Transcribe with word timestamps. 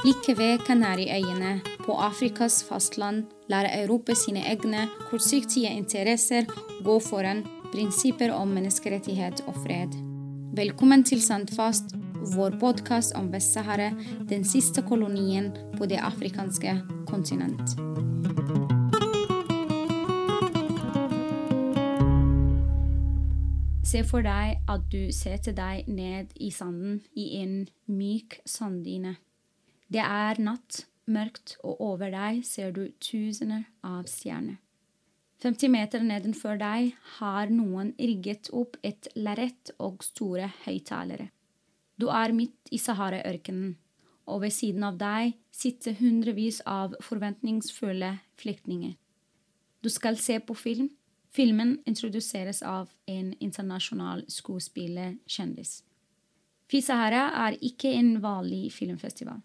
Like 0.00 0.32
ved 0.32 0.62
Kanariøyene, 0.64 1.60
på 1.84 1.92
Afrikas 1.92 2.62
fastland, 2.64 3.24
lar 3.52 3.66
Europa 3.68 4.14
sine 4.16 4.40
egne 4.48 4.86
kortsiktige 5.10 5.68
interesser 5.76 6.48
gå 6.84 6.94
foran 7.04 7.42
prinsipper 7.68 8.32
om 8.32 8.48
menneskerettighet 8.48 9.44
og 9.44 9.60
fred. 9.60 9.92
Velkommen 10.56 11.04
til 11.04 11.20
Sandfast, 11.20 11.92
vår 12.32 12.56
podkast 12.62 13.12
om 13.12 13.28
Vest-Sahara, 13.28 13.90
den 14.32 14.44
siste 14.44 14.80
kolonien 14.88 15.52
på 15.76 15.84
det 15.84 16.00
afrikanske 16.00 16.78
kontinent. 17.06 17.76
Se 23.84 24.00
for 24.08 24.24
deg 24.24 24.62
at 24.64 24.88
du 24.88 25.10
setter 25.12 25.52
deg 25.52 25.90
ned 25.92 26.32
i 26.40 26.48
sanden 26.54 27.02
i 27.12 27.34
en 27.42 27.66
myk 27.84 28.40
sanddyne. 28.48 29.18
Det 29.90 30.02
er 30.02 30.38
natt, 30.42 30.84
mørkt, 31.10 31.56
og 31.66 31.80
over 31.82 32.12
deg 32.14 32.44
ser 32.46 32.70
du 32.76 32.84
tusener 33.02 33.66
av 33.82 34.06
stjerner. 34.10 34.60
50 35.40 35.72
meter 35.72 36.04
nedenfor 36.04 36.58
deg 36.60 36.92
har 37.16 37.50
noen 37.50 37.94
rigget 37.98 38.50
opp 38.52 38.76
et 38.84 39.08
lerret 39.16 39.72
og 39.80 40.04
store 40.04 40.50
høyttalere. 40.66 41.30
Du 41.96 42.10
er 42.12 42.36
midt 42.36 42.70
i 42.70 42.78
Sahara-ørkenen, 42.78 43.74
og 44.28 44.44
ved 44.44 44.54
siden 44.54 44.84
av 44.86 45.00
deg 45.00 45.34
sitter 45.50 45.96
hundrevis 45.98 46.60
av 46.68 46.94
forventningsfulle 47.02 48.12
flyktninger. 48.38 48.94
Du 49.80 49.88
skal 49.88 50.20
se 50.20 50.36
på 50.44 50.54
film, 50.54 50.90
Filmen 51.30 51.76
introduseres 51.86 52.62
av 52.66 52.88
en 53.06 53.30
internasjonal 53.38 54.24
skuespillerkjendis. 54.28 55.76
Fisahara 56.70 57.28
er 57.46 57.56
ikke 57.62 57.92
en 57.94 58.16
vanlig 58.22 58.72
filmfestival. 58.74 59.38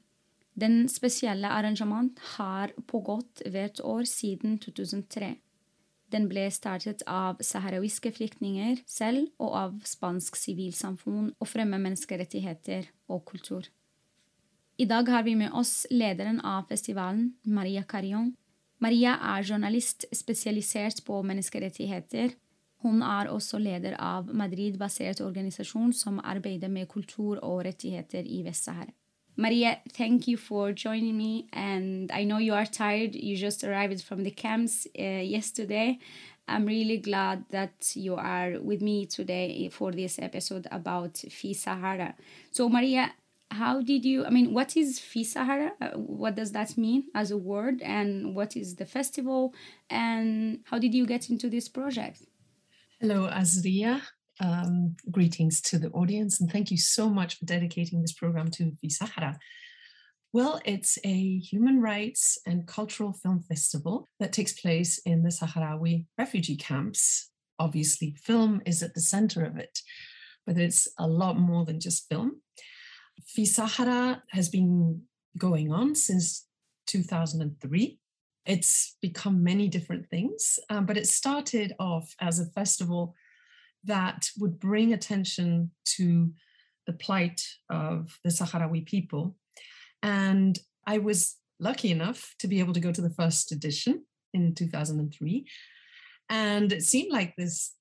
Den 0.55 0.85
spesielle 0.87 1.49
arrangement 1.51 2.19
har 2.37 2.71
pågått 2.87 3.43
hvert 3.51 3.81
år 3.83 4.05
siden 4.07 4.55
2003. 4.63 5.35
Den 6.13 6.29
ble 6.31 6.45
startet 6.53 7.03
av 7.09 7.41
saharawiske 7.43 8.13
flyktninger 8.15 8.79
selv 8.87 9.27
og 9.41 9.57
av 9.59 9.75
spansk 9.83 10.37
sivilsamfunn 10.39 11.33
og 11.33 11.49
fremme 11.49 11.81
menneskerettigheter 11.81 12.87
og 13.11 13.25
kultur. 13.27 13.67
I 14.77 14.87
dag 14.87 15.07
har 15.11 15.23
vi 15.27 15.35
med 15.39 15.51
oss 15.55 15.85
lederen 15.91 16.39
av 16.39 16.67
festivalen, 16.71 17.33
Maria 17.43 17.83
Carion, 17.83 18.33
Maria 18.83 19.15
er 19.23 19.45
journalist 19.47 20.03
spesialisert 20.13 20.99
på 21.07 21.21
menneskerettigheter. 21.23 22.33
Hun 22.83 23.01
er 23.01 23.31
også 23.31 23.57
leder 23.57 23.95
av 23.97 24.27
Madrid-basert 24.35 25.23
organisasjon 25.23 25.93
som 25.95 26.19
arbeider 26.19 26.69
med 26.69 26.89
kultur 26.91 27.39
og 27.39 27.63
rettigheter 27.65 28.27
i 28.27 28.43
Vest-Sahara. 28.45 28.91
Maria, 29.37 29.79
thank 29.91 30.27
you 30.27 30.37
for 30.37 30.71
joining 30.71 31.17
me. 31.17 31.47
And 31.51 32.11
I 32.11 32.23
know 32.23 32.37
you 32.37 32.53
are 32.53 32.65
tired. 32.65 33.15
You 33.15 33.35
just 33.35 33.63
arrived 33.63 34.01
from 34.03 34.23
the 34.23 34.31
camps 34.31 34.87
uh, 34.97 35.03
yesterday. 35.03 35.99
I'm 36.47 36.65
really 36.65 36.97
glad 36.97 37.45
that 37.49 37.95
you 37.95 38.15
are 38.15 38.59
with 38.61 38.81
me 38.81 39.07
today 39.07 39.69
for 39.69 39.91
this 39.91 40.19
episode 40.19 40.67
about 40.71 41.17
Fi 41.17 41.53
Sahara. 41.53 42.15
So, 42.51 42.69
Maria, 42.69 43.11
how 43.51 43.81
did 43.81 44.03
you 44.03 44.25
i 44.25 44.29
mean 44.29 44.53
what 44.53 44.75
is 44.75 44.99
fisahara 44.99 45.71
Sahara? 45.79 45.97
what 45.97 46.35
does 46.35 46.51
that 46.51 46.77
mean 46.77 47.03
as 47.13 47.31
a 47.31 47.37
word 47.37 47.81
and 47.81 48.35
what 48.35 48.57
is 48.57 48.75
the 48.75 48.85
festival 48.85 49.53
and 49.89 50.59
how 50.65 50.79
did 50.79 50.93
you 50.93 51.05
get 51.05 51.29
into 51.29 51.49
this 51.49 51.69
project 51.69 52.23
hello 52.99 53.29
azria 53.29 54.01
um, 54.41 54.95
greetings 55.11 55.61
to 55.61 55.79
the 55.79 55.89
audience 55.89 56.41
and 56.41 56.51
thank 56.51 56.71
you 56.71 56.77
so 56.77 57.09
much 57.09 57.37
for 57.37 57.45
dedicating 57.45 58.01
this 58.01 58.13
program 58.13 58.49
to 58.51 58.71
fisahara 58.81 59.37
well, 60.35 60.59
it's 60.65 60.99
a 61.05 61.37
human 61.37 61.81
rights 61.81 62.37
and 62.45 62.67
cultural 62.67 63.13
film 63.13 63.39
festival 63.39 64.09
that 64.19 64.33
takes 64.33 64.51
place 64.51 64.97
in 65.05 65.23
the 65.23 65.29
Sahrawi 65.29 66.07
refugee 66.17 66.57
camps. 66.57 67.29
Obviously, 67.57 68.17
film 68.21 68.61
is 68.65 68.83
at 68.83 68.93
the 68.95 68.99
center 68.99 69.45
of 69.45 69.55
it, 69.55 69.79
but 70.45 70.57
it's 70.57 70.89
a 70.99 71.07
lot 71.07 71.39
more 71.39 71.63
than 71.63 71.79
just 71.79 72.09
film. 72.09 72.41
Fisahara 73.25 74.23
has 74.31 74.49
been 74.49 75.03
going 75.37 75.71
on 75.71 75.95
since 75.95 76.45
2003. 76.87 77.97
It's 78.45 78.97
become 79.01 79.41
many 79.41 79.69
different 79.69 80.09
things, 80.09 80.59
um, 80.69 80.85
but 80.85 80.97
it 80.97 81.07
started 81.07 81.73
off 81.79 82.13
as 82.19 82.41
a 82.41 82.47
festival 82.47 83.15
that 83.85 84.29
would 84.37 84.59
bring 84.59 84.93
attention 84.93 85.71
to 85.95 86.31
the 86.87 86.93
plight 86.93 87.45
of 87.69 88.19
the 88.23 88.29
Sahrawi 88.29 88.85
people. 88.85 89.35
And 90.03 90.57
I 90.85 90.99
was 90.99 91.37
lucky 91.59 91.91
enough 91.91 92.35
to 92.39 92.47
be 92.47 92.59
able 92.59 92.73
to 92.73 92.79
go 92.79 92.91
to 92.91 93.01
the 93.01 93.09
first 93.09 93.51
edition 93.51 94.05
in 94.33 94.53
2003. 94.53 95.47
And 96.29 96.71
it 96.71 96.83
seemed 96.83 97.11
like 97.11 97.35
this 97.35 97.73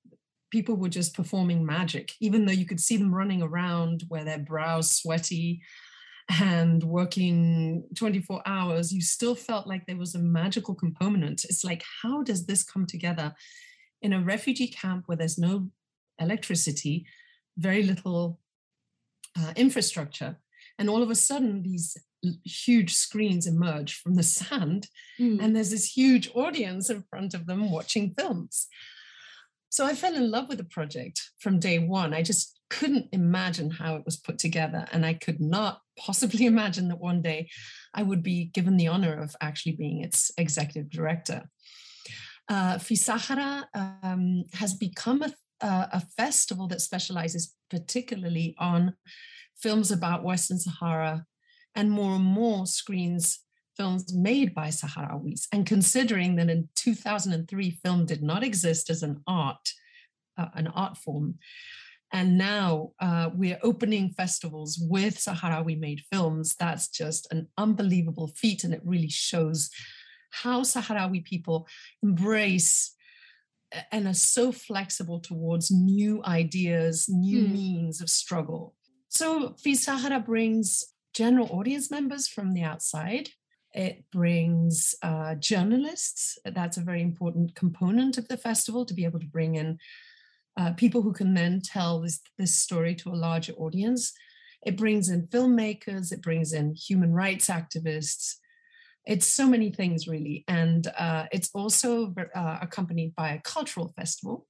people 0.50 0.76
were 0.76 0.88
just 0.88 1.16
performing 1.16 1.66
magic, 1.66 2.12
even 2.21 2.47
though 2.47 2.53
you 2.53 2.66
could 2.66 2.81
see 2.81 2.97
them 2.97 3.15
running 3.15 3.42
around 3.42 4.04
where 4.09 4.25
their 4.25 4.38
brows 4.38 4.91
sweaty 4.91 5.60
and 6.41 6.82
working 6.84 7.84
24 7.97 8.41
hours, 8.47 8.92
you 8.92 9.03
still 9.03 9.34
felt 9.34 9.66
like 9.66 9.84
there 9.86 9.97
was 9.97 10.15
a 10.15 10.21
magical 10.21 10.75
component. 10.75 11.44
It's 11.44 11.65
like, 11.65 11.82
how 12.03 12.22
does 12.22 12.47
this 12.47 12.62
come 12.62 12.86
together 12.86 13.34
in 14.00 14.12
a 14.12 14.21
refugee 14.21 14.69
camp 14.69 15.04
where 15.06 15.16
there's 15.16 15.38
no 15.38 15.69
electricity, 16.19 17.07
very 17.57 17.83
little 17.83 18.41
uh, 19.39 19.53
infrastructure? 19.57 20.37
And 20.79 20.91
all 20.91 21.03
of 21.03 21.11
a 21.11 21.15
sudden, 21.15 21.63
these 21.63 21.97
huge 22.45 22.95
screens 22.95 23.47
emerge 23.47 23.95
from 23.95 24.15
the 24.15 24.23
sand, 24.23 24.89
mm. 25.21 25.39
and 25.41 25.55
there's 25.55 25.71
this 25.71 25.97
huge 25.97 26.31
audience 26.35 26.91
in 26.91 27.05
front 27.11 27.35
of 27.35 27.47
them 27.47 27.71
watching 27.71 28.15
films. 28.19 28.67
So 29.71 29.85
I 29.85 29.95
fell 29.95 30.15
in 30.15 30.31
love 30.31 30.49
with 30.49 30.59
the 30.59 30.65
project 30.65 31.21
from 31.41 31.59
day 31.59 31.81
one. 31.81 32.15
I 32.15 32.23
just 32.23 32.61
couldn't 32.71 33.09
imagine 33.13 33.71
how 33.71 33.97
it 33.97 34.05
was 34.05 34.17
put 34.17 34.39
together. 34.39 34.87
And 34.93 35.05
I 35.05 35.15
could 35.15 35.41
not 35.41 35.81
possibly 35.99 36.47
imagine 36.55 36.89
that 36.89 37.01
one 37.01 37.23
day 37.23 37.49
I 37.93 38.03
would 38.03 38.23
be 38.23 38.47
given 38.47 38.77
the 38.77 38.89
honor 38.89 39.21
of 39.21 39.35
actually 39.41 39.73
being 39.73 40.01
its 40.01 40.31
executive 40.39 40.91
director. 40.91 41.49
Uh, 42.49 42.79
Fisahara 42.79 43.67
um, 43.75 44.45
has 44.53 44.75
become 44.75 45.23
a, 45.23 45.33
uh, 45.60 45.87
a 45.92 46.00
festival 46.00 46.66
that 46.69 46.81
specializes 46.81 47.54
particularly 47.70 48.54
on 48.59 48.94
films 49.56 49.91
about 49.91 50.25
Western 50.25 50.59
Sahara 50.59 51.26
and 51.75 51.91
more 51.91 52.16
and 52.16 52.25
more 52.25 52.66
screens 52.66 53.41
films 53.76 54.15
made 54.15 54.54
by 54.54 54.69
Sahrawis. 54.69 55.48
And 55.50 55.66
considering 55.66 56.37
that 56.37 56.48
in 56.48 56.69
2003, 56.76 57.70
film 57.84 58.06
did 58.06 58.22
not 58.22 58.44
exist 58.44 58.88
as 58.88 59.03
an 59.03 59.20
art, 59.26 59.72
uh, 60.38 60.47
an 60.54 60.69
art 60.69 60.97
form, 60.97 61.38
and 62.15 62.38
now 62.38 62.92
uh, 63.00 63.31
we're 63.34 63.59
opening 63.65 64.10
festivals 64.10 64.78
with 64.81 65.16
Sahrawi 65.16 65.76
made 65.76 66.03
films, 66.12 66.54
that's 66.54 66.86
just 66.86 67.26
an 67.32 67.48
unbelievable 67.59 68.28
feat. 68.28 68.62
And 68.62 68.72
it 68.72 68.82
really 68.84 69.09
shows 69.09 69.69
how 70.31 70.60
Sahrawi 70.60 71.25
people 71.25 71.66
embrace 72.04 72.94
and 73.91 74.07
are 74.07 74.15
so 74.15 74.53
flexible 74.53 75.21
towards 75.21 75.71
new 75.71 76.23
ideas, 76.25 77.09
new 77.09 77.45
mm. 77.45 77.53
means 77.53 78.01
of 78.01 78.11
struggle. 78.11 78.75
So 79.09 79.55
Fi 79.62 79.75
Sahara 79.75 80.21
brings 80.21 80.85
general 81.12 81.49
audience 81.53 81.91
members 81.91 82.27
from 82.27 82.53
the 82.53 82.63
outside 82.63 83.31
it 83.75 84.05
brings 84.13 84.95
uh, 85.03 85.34
journalists. 85.34 86.39
That's 86.45 86.77
a 86.77 86.83
very 86.83 87.03
important 87.03 87.57
component 87.57 88.17
of 88.17 88.29
the 88.29 88.37
festival 88.37 88.87
to 88.87 88.95
be 88.95 89.04
able 89.04 89.19
to 89.19 89.27
bring 89.27 89.57
in 89.57 89.78
uh, 90.57 90.72
people 90.75 91.03
who 91.03 91.13
can 91.13 91.34
then 91.34 91.60
tell 91.60 92.01
this, 92.01 92.21
this 92.39 92.54
story 92.54 92.95
to 92.95 93.10
a 93.10 93.19
larger 93.19 93.53
audience. 93.54 94.13
It 94.65 94.77
brings 94.77 95.09
in 95.09 95.27
filmmakers, 95.27 96.13
it 96.13 96.22
brings 96.22 96.53
in 96.53 96.75
human 96.75 97.13
rights 97.13 97.47
activists. 97.47 98.37
It's 99.06 99.27
so 99.27 99.47
many 99.47 99.71
things, 99.71 100.09
really. 100.09 100.45
And 100.48 100.86
uh, 100.98 101.27
it's 101.30 101.51
also 101.54 102.15
uh, 102.34 102.59
accompanied 102.62 103.15
by 103.15 103.33
a 103.33 103.41
cultural 103.41 103.92
festival. 103.97 104.47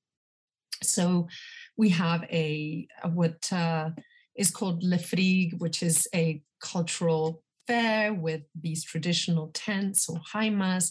So 0.82 1.28
we 1.76 1.88
have 1.90 2.22
a, 2.24 2.86
a 3.02 3.08
what 3.08 3.52
uh, 3.52 3.90
is 4.36 4.50
called 4.50 4.82
Le 4.82 4.98
Frig, 4.98 5.58
which 5.58 5.82
is 5.82 6.06
a 6.14 6.42
cultural 6.60 7.42
fair 7.66 8.12
with 8.12 8.42
these 8.60 8.84
traditional 8.84 9.50
tents 9.54 10.08
or 10.08 10.20
haimas 10.32 10.90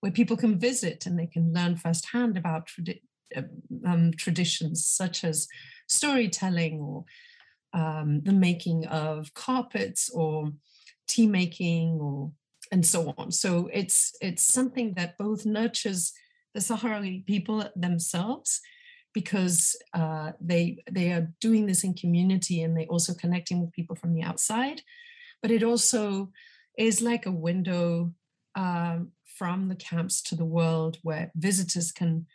where 0.00 0.12
people 0.12 0.36
can 0.36 0.58
visit 0.58 1.06
and 1.06 1.18
they 1.18 1.26
can 1.26 1.52
learn 1.52 1.76
firsthand 1.76 2.36
about 2.36 2.68
tradi- 2.68 3.02
uh, 3.36 3.42
um, 3.84 4.12
traditions 4.12 4.86
such 4.86 5.24
as 5.24 5.46
storytelling 5.88 6.80
or 6.80 7.04
um, 7.72 8.22
the 8.22 8.32
making 8.32 8.86
of 8.86 9.32
carpets 9.34 10.08
or 10.10 10.52
tea 11.08 11.26
making 11.26 11.98
or 12.00 12.32
and 12.72 12.84
so 12.84 13.14
on. 13.18 13.32
So 13.32 13.68
it's 13.72 14.14
it's 14.20 14.42
something 14.42 14.94
that 14.94 15.18
both 15.18 15.46
nurtures 15.46 16.12
the 16.54 16.60
Sahrawi 16.60 17.24
people 17.26 17.64
themselves 17.76 18.60
because 19.12 19.76
uh, 19.94 20.32
they 20.40 20.78
they 20.90 21.12
are 21.12 21.32
doing 21.40 21.66
this 21.66 21.84
in 21.84 21.94
community 21.94 22.62
and 22.62 22.76
they 22.76 22.86
also 22.86 23.14
connecting 23.14 23.60
with 23.60 23.72
people 23.72 23.96
from 23.96 24.14
the 24.14 24.22
outside. 24.22 24.82
But 25.42 25.50
it 25.50 25.62
also 25.62 26.32
is 26.76 27.00
like 27.00 27.26
a 27.26 27.30
window 27.30 28.12
um, 28.54 29.12
from 29.38 29.68
the 29.68 29.76
camps 29.76 30.22
to 30.22 30.34
the 30.34 30.44
world 30.44 30.98
where 31.02 31.30
visitors 31.36 31.92
can 31.92 32.26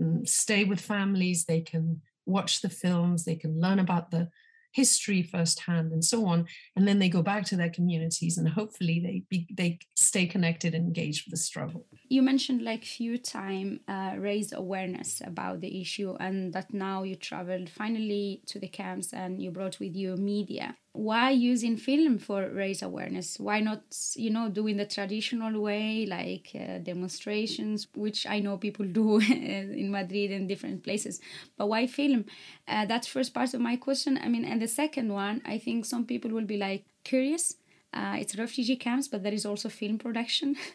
mm, 0.00 0.26
stay 0.28 0.64
with 0.64 0.80
families, 0.80 1.44
they 1.44 1.60
can 1.60 2.02
watch 2.26 2.60
the 2.60 2.70
films, 2.70 3.24
they 3.24 3.36
can 3.36 3.60
learn 3.60 3.78
about 3.78 4.10
the 4.10 4.30
history 4.74 5.22
firsthand 5.22 5.92
and 5.92 6.04
so 6.04 6.26
on 6.26 6.46
and 6.76 6.86
then 6.86 6.98
they 6.98 7.08
go 7.08 7.22
back 7.22 7.44
to 7.44 7.56
their 7.56 7.70
communities 7.70 8.36
and 8.38 8.48
hopefully 8.48 9.00
they 9.00 9.22
be, 9.30 9.46
they 9.56 9.78
stay 9.96 10.26
connected 10.26 10.74
and 10.74 10.86
engaged 10.86 11.24
with 11.24 11.30
the 11.30 11.36
struggle. 11.36 11.86
You 12.08 12.22
mentioned 12.22 12.62
like 12.62 12.84
few 12.84 13.16
time 13.16 13.80
uh, 13.88 14.14
raise 14.18 14.52
awareness 14.52 15.22
about 15.24 15.60
the 15.60 15.80
issue 15.80 16.16
and 16.18 16.52
that 16.52 16.74
now 16.74 17.04
you 17.04 17.14
traveled 17.14 17.70
finally 17.70 18.42
to 18.46 18.58
the 18.58 18.68
camps 18.68 19.12
and 19.12 19.40
you 19.40 19.50
brought 19.50 19.78
with 19.78 19.94
you 19.94 20.16
media 20.16 20.76
why 20.94 21.30
using 21.30 21.76
film 21.76 22.18
for 22.18 22.48
raise 22.50 22.80
awareness? 22.80 23.40
Why 23.40 23.58
not 23.58 23.82
you 24.14 24.30
know 24.30 24.48
doing 24.48 24.76
the 24.76 24.86
traditional 24.86 25.60
way 25.60 26.06
like 26.06 26.52
uh, 26.54 26.78
demonstrations 26.78 27.88
which 27.96 28.26
i 28.28 28.38
know 28.38 28.56
people 28.56 28.86
do 29.00 29.18
in 29.18 29.90
madrid 29.90 30.30
and 30.30 30.48
different 30.48 30.84
places. 30.84 31.20
But 31.58 31.66
why 31.66 31.88
film? 31.88 32.26
Uh, 32.68 32.86
that's 32.86 33.08
first 33.08 33.34
part 33.34 33.52
of 33.54 33.60
my 33.60 33.74
question. 33.74 34.20
I 34.22 34.28
mean 34.28 34.44
and 34.44 34.62
the 34.62 34.68
second 34.68 35.12
one 35.12 35.42
i 35.44 35.58
think 35.58 35.84
some 35.84 36.04
people 36.06 36.30
will 36.30 36.46
be 36.46 36.56
like 36.56 36.84
curious. 37.02 37.56
Uh, 37.92 38.16
it's 38.18 38.38
refugee 38.38 38.76
camps 38.76 39.08
but 39.08 39.24
there 39.24 39.34
is 39.34 39.44
also 39.44 39.68
film 39.68 39.98
production. 39.98 40.56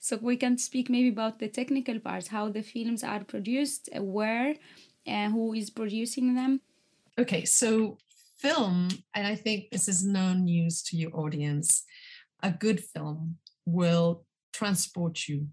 So 0.00 0.16
we 0.16 0.36
can 0.36 0.56
speak 0.58 0.88
maybe 0.88 1.08
about 1.08 1.40
the 1.40 1.48
technical 1.48 1.98
parts 1.98 2.28
how 2.28 2.48
the 2.48 2.62
films 2.62 3.04
are 3.04 3.22
produced 3.22 3.90
uh, 3.94 4.02
where 4.02 4.54
uh, 5.06 5.28
who 5.28 5.52
is 5.52 5.68
producing 5.68 6.34
them. 6.34 6.62
Okay 7.18 7.44
so 7.44 7.98
film, 8.38 8.88
and 9.14 9.26
I 9.26 9.34
think 9.34 9.70
this 9.70 9.88
is 9.88 10.04
no 10.04 10.32
news 10.32 10.82
to 10.84 10.96
your 10.96 11.14
audience, 11.14 11.84
a 12.42 12.50
good 12.50 12.82
film 12.82 13.36
will 13.66 14.24
transport 14.52 15.28
you 15.28 15.48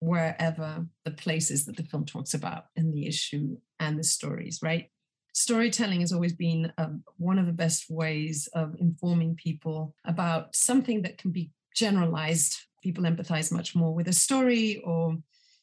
wherever 0.00 0.86
the 1.04 1.10
places 1.10 1.64
that 1.64 1.76
the 1.76 1.84
film 1.84 2.04
talks 2.04 2.34
about 2.34 2.64
and 2.76 2.92
the 2.92 3.06
issue 3.06 3.56
and 3.78 3.98
the 3.98 4.04
stories, 4.04 4.60
right? 4.62 4.90
Storytelling 5.32 6.00
has 6.00 6.12
always 6.12 6.32
been 6.32 6.72
um, 6.76 7.02
one 7.16 7.38
of 7.38 7.46
the 7.46 7.52
best 7.52 7.86
ways 7.88 8.48
of 8.54 8.74
informing 8.78 9.34
people 9.36 9.94
about 10.04 10.54
something 10.54 11.02
that 11.02 11.18
can 11.18 11.30
be 11.30 11.50
generalized. 11.74 12.58
People 12.82 13.04
empathize 13.04 13.52
much 13.52 13.74
more 13.74 13.94
with 13.94 14.08
a 14.08 14.12
story 14.12 14.82
or 14.84 15.16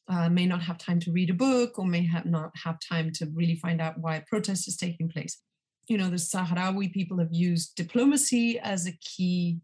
uh, 0.07 0.29
may 0.29 0.45
not 0.45 0.63
have 0.63 0.77
time 0.79 0.99
to 1.01 1.11
read 1.11 1.29
a 1.29 1.33
book 1.33 1.77
or 1.77 1.85
may 1.85 2.03
have 2.05 2.25
not 2.25 2.51
have 2.63 2.79
time 2.79 3.11
to 3.11 3.27
really 3.35 3.55
find 3.55 3.79
out 3.79 3.99
why 3.99 4.15
a 4.15 4.21
protest 4.21 4.67
is 4.67 4.75
taking 4.75 5.07
place 5.07 5.37
you 5.89 5.97
know, 5.97 6.09
the 6.09 6.15
Sahrawi 6.15 6.91
people 6.93 7.17
have 7.17 7.33
used 7.33 7.75
diplomacy 7.75 8.59
as 8.59 8.87
a 8.87 8.97
key, 9.01 9.59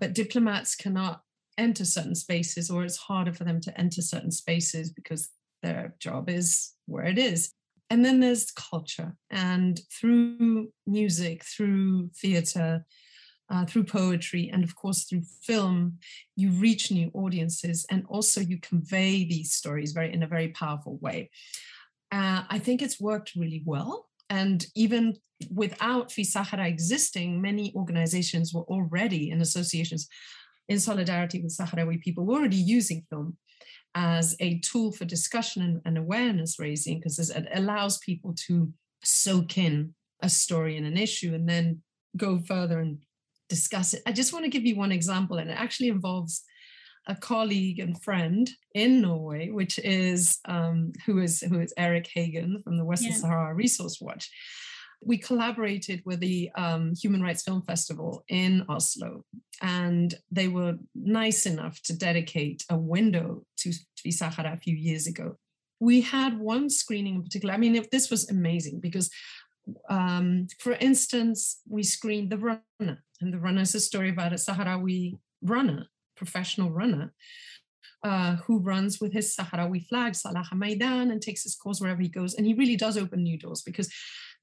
but 0.00 0.14
diplomats 0.14 0.74
cannot 0.76 1.22
enter 1.58 1.84
certain 1.84 2.14
spaces, 2.14 2.70
or 2.70 2.84
it's 2.84 2.96
harder 2.96 3.32
for 3.32 3.44
them 3.44 3.60
to 3.62 3.80
enter 3.80 4.02
certain 4.02 4.30
spaces 4.30 4.90
because 4.90 5.30
their 5.62 5.94
job 5.98 6.28
is 6.28 6.72
where 6.86 7.04
it 7.04 7.18
is. 7.18 7.52
And 7.90 8.04
then 8.04 8.20
there's 8.20 8.50
culture, 8.50 9.16
and 9.30 9.80
through 9.92 10.72
music, 10.86 11.44
through 11.44 12.10
theater, 12.16 12.84
uh, 13.48 13.64
through 13.64 13.84
poetry, 13.84 14.50
and 14.52 14.64
of 14.64 14.74
course 14.74 15.04
through 15.04 15.22
film, 15.42 15.98
you 16.34 16.50
reach 16.50 16.90
new 16.90 17.10
audiences, 17.14 17.86
and 17.90 18.04
also 18.08 18.40
you 18.40 18.58
convey 18.60 19.24
these 19.24 19.52
stories 19.52 19.92
very 19.92 20.12
in 20.12 20.22
a 20.22 20.28
very 20.28 20.48
powerful 20.48 20.98
way. 20.98 21.30
Uh, 22.10 22.42
I 22.48 22.58
think 22.58 22.82
it's 22.82 23.00
worked 23.00 23.34
really 23.36 23.62
well. 23.64 24.08
And 24.28 24.66
even 24.74 25.14
without 25.52 26.12
Fi 26.12 26.22
Sahara 26.22 26.66
existing, 26.66 27.40
many 27.40 27.72
organizations 27.74 28.52
were 28.52 28.62
already 28.62 29.30
in 29.30 29.40
associations 29.40 30.08
in 30.68 30.80
solidarity 30.80 31.40
with 31.40 31.56
Sahrawi 31.56 32.00
people 32.00 32.24
were 32.24 32.34
already 32.34 32.56
using 32.56 33.06
film 33.08 33.36
as 33.94 34.36
a 34.40 34.58
tool 34.60 34.92
for 34.92 35.04
discussion 35.04 35.62
and, 35.62 35.80
and 35.84 35.96
awareness 35.96 36.58
raising 36.58 36.98
because 36.98 37.30
it 37.30 37.46
allows 37.54 37.98
people 37.98 38.34
to 38.46 38.72
soak 39.02 39.56
in 39.56 39.94
a 40.22 40.28
story 40.28 40.76
and 40.76 40.86
an 40.86 40.96
issue 40.96 41.34
and 41.34 41.48
then 41.48 41.82
go 42.16 42.38
further 42.38 42.80
and 42.80 42.98
discuss 43.48 43.94
it. 43.94 44.02
I 44.06 44.12
just 44.12 44.32
want 44.32 44.44
to 44.44 44.50
give 44.50 44.64
you 44.64 44.76
one 44.76 44.92
example, 44.92 45.38
and 45.38 45.50
it 45.50 45.58
actually 45.58 45.88
involves 45.88 46.42
a 47.06 47.14
colleague 47.14 47.78
and 47.78 48.02
friend 48.02 48.50
in 48.74 49.00
Norway, 49.00 49.50
which 49.50 49.78
is 49.78 50.38
um, 50.46 50.92
who 51.04 51.18
is 51.18 51.40
who 51.40 51.60
is 51.60 51.72
Erik 51.76 52.08
Hagen 52.12 52.62
from 52.64 52.76
the 52.76 52.84
Western 52.84 53.12
yeah. 53.12 53.18
Sahara 53.18 53.54
Resource 53.54 53.98
Watch. 54.00 54.30
We 55.02 55.18
collaborated 55.18 56.02
with 56.04 56.20
the 56.20 56.50
um, 56.56 56.94
Human 56.94 57.22
Rights 57.22 57.42
Film 57.42 57.62
Festival 57.62 58.24
in 58.28 58.64
Oslo, 58.68 59.24
and 59.62 60.14
they 60.30 60.48
were 60.48 60.74
nice 60.94 61.46
enough 61.46 61.80
to 61.82 61.96
dedicate 61.96 62.64
a 62.70 62.76
window 62.76 63.44
to 63.58 63.72
FiSahara 64.04 64.54
a 64.54 64.58
few 64.58 64.74
years 64.74 65.06
ago. 65.06 65.36
We 65.78 66.00
had 66.00 66.38
one 66.38 66.70
screening 66.70 67.16
in 67.16 67.22
particular. 67.22 67.54
I 67.54 67.58
mean, 67.58 67.84
this 67.92 68.10
was 68.10 68.30
amazing 68.30 68.80
because 68.80 69.10
um, 69.88 70.46
for 70.58 70.72
instance, 70.72 71.60
we 71.68 71.82
screened 71.82 72.30
The 72.30 72.38
Runner, 72.38 73.02
and 73.20 73.32
The 73.32 73.38
Runner 73.38 73.62
is 73.62 73.74
a 73.74 73.80
story 73.80 74.10
about 74.10 74.32
a 74.32 74.36
Sahrawi 74.36 75.18
runner 75.42 75.86
professional 76.16 76.70
runner 76.70 77.12
uh, 78.02 78.36
who 78.36 78.58
runs 78.58 79.00
with 79.00 79.12
his 79.12 79.34
Sahrawi 79.34 79.86
flag, 79.86 80.14
Salah 80.14 80.46
Amaidan, 80.52 81.10
and 81.10 81.20
takes 81.20 81.42
his 81.42 81.56
cause 81.56 81.80
wherever 81.80 82.00
he 82.00 82.08
goes. 82.08 82.34
And 82.34 82.46
he 82.46 82.54
really 82.54 82.76
does 82.76 82.96
open 82.96 83.22
new 83.22 83.38
doors 83.38 83.62
because 83.62 83.92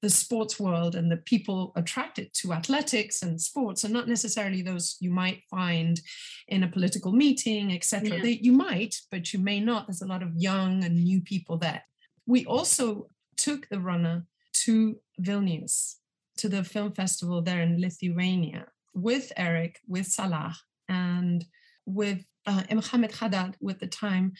the 0.03 0.09
sports 0.09 0.59
world 0.59 0.95
and 0.95 1.09
the 1.09 1.17
people 1.17 1.71
attracted 1.77 2.31
to 2.33 2.51
athletics 2.51 3.23
and 3.23 3.39
sports 3.39 3.85
are 3.85 3.89
not 3.89 4.05
necessarily 4.05 4.61
those 4.61 4.97
you 5.00 5.09
might 5.09 5.41
find 5.50 6.01
in 6.50 6.63
a 6.63 6.67
political 6.67 7.13
meeting, 7.13 7.73
etc. 7.73 8.17
Yeah. 8.17 8.38
You 8.41 8.51
might, 8.51 8.97
but 9.09 9.31
you 9.31 9.39
may 9.39 9.61
not. 9.61 9.88
There's 9.88 10.01
a 10.01 10.13
lot 10.13 10.21
of 10.21 10.35
young 10.35 10.83
and 10.83 10.95
new 10.95 11.21
people 11.21 11.57
there. 11.57 11.81
We 12.25 12.44
also 12.45 13.07
took 13.38 13.69
the 13.69 13.79
runner 13.79 14.25
to 14.65 14.97
Vilnius, 15.21 15.95
to 16.35 16.49
the 16.49 16.65
film 16.65 16.91
festival 16.91 17.41
there 17.41 17.61
in 17.61 17.79
Lithuania, 17.79 18.67
with 18.94 19.31
Erik, 19.38 19.79
with 19.88 20.07
Salah, 20.07 20.57
and 20.89 21.45
with 21.85 22.25
uh, 22.45 22.63
Mohamed 22.69 23.13
Khadad, 23.13 23.56
at 23.69 23.79
the 23.79 23.88
time 23.88 24.33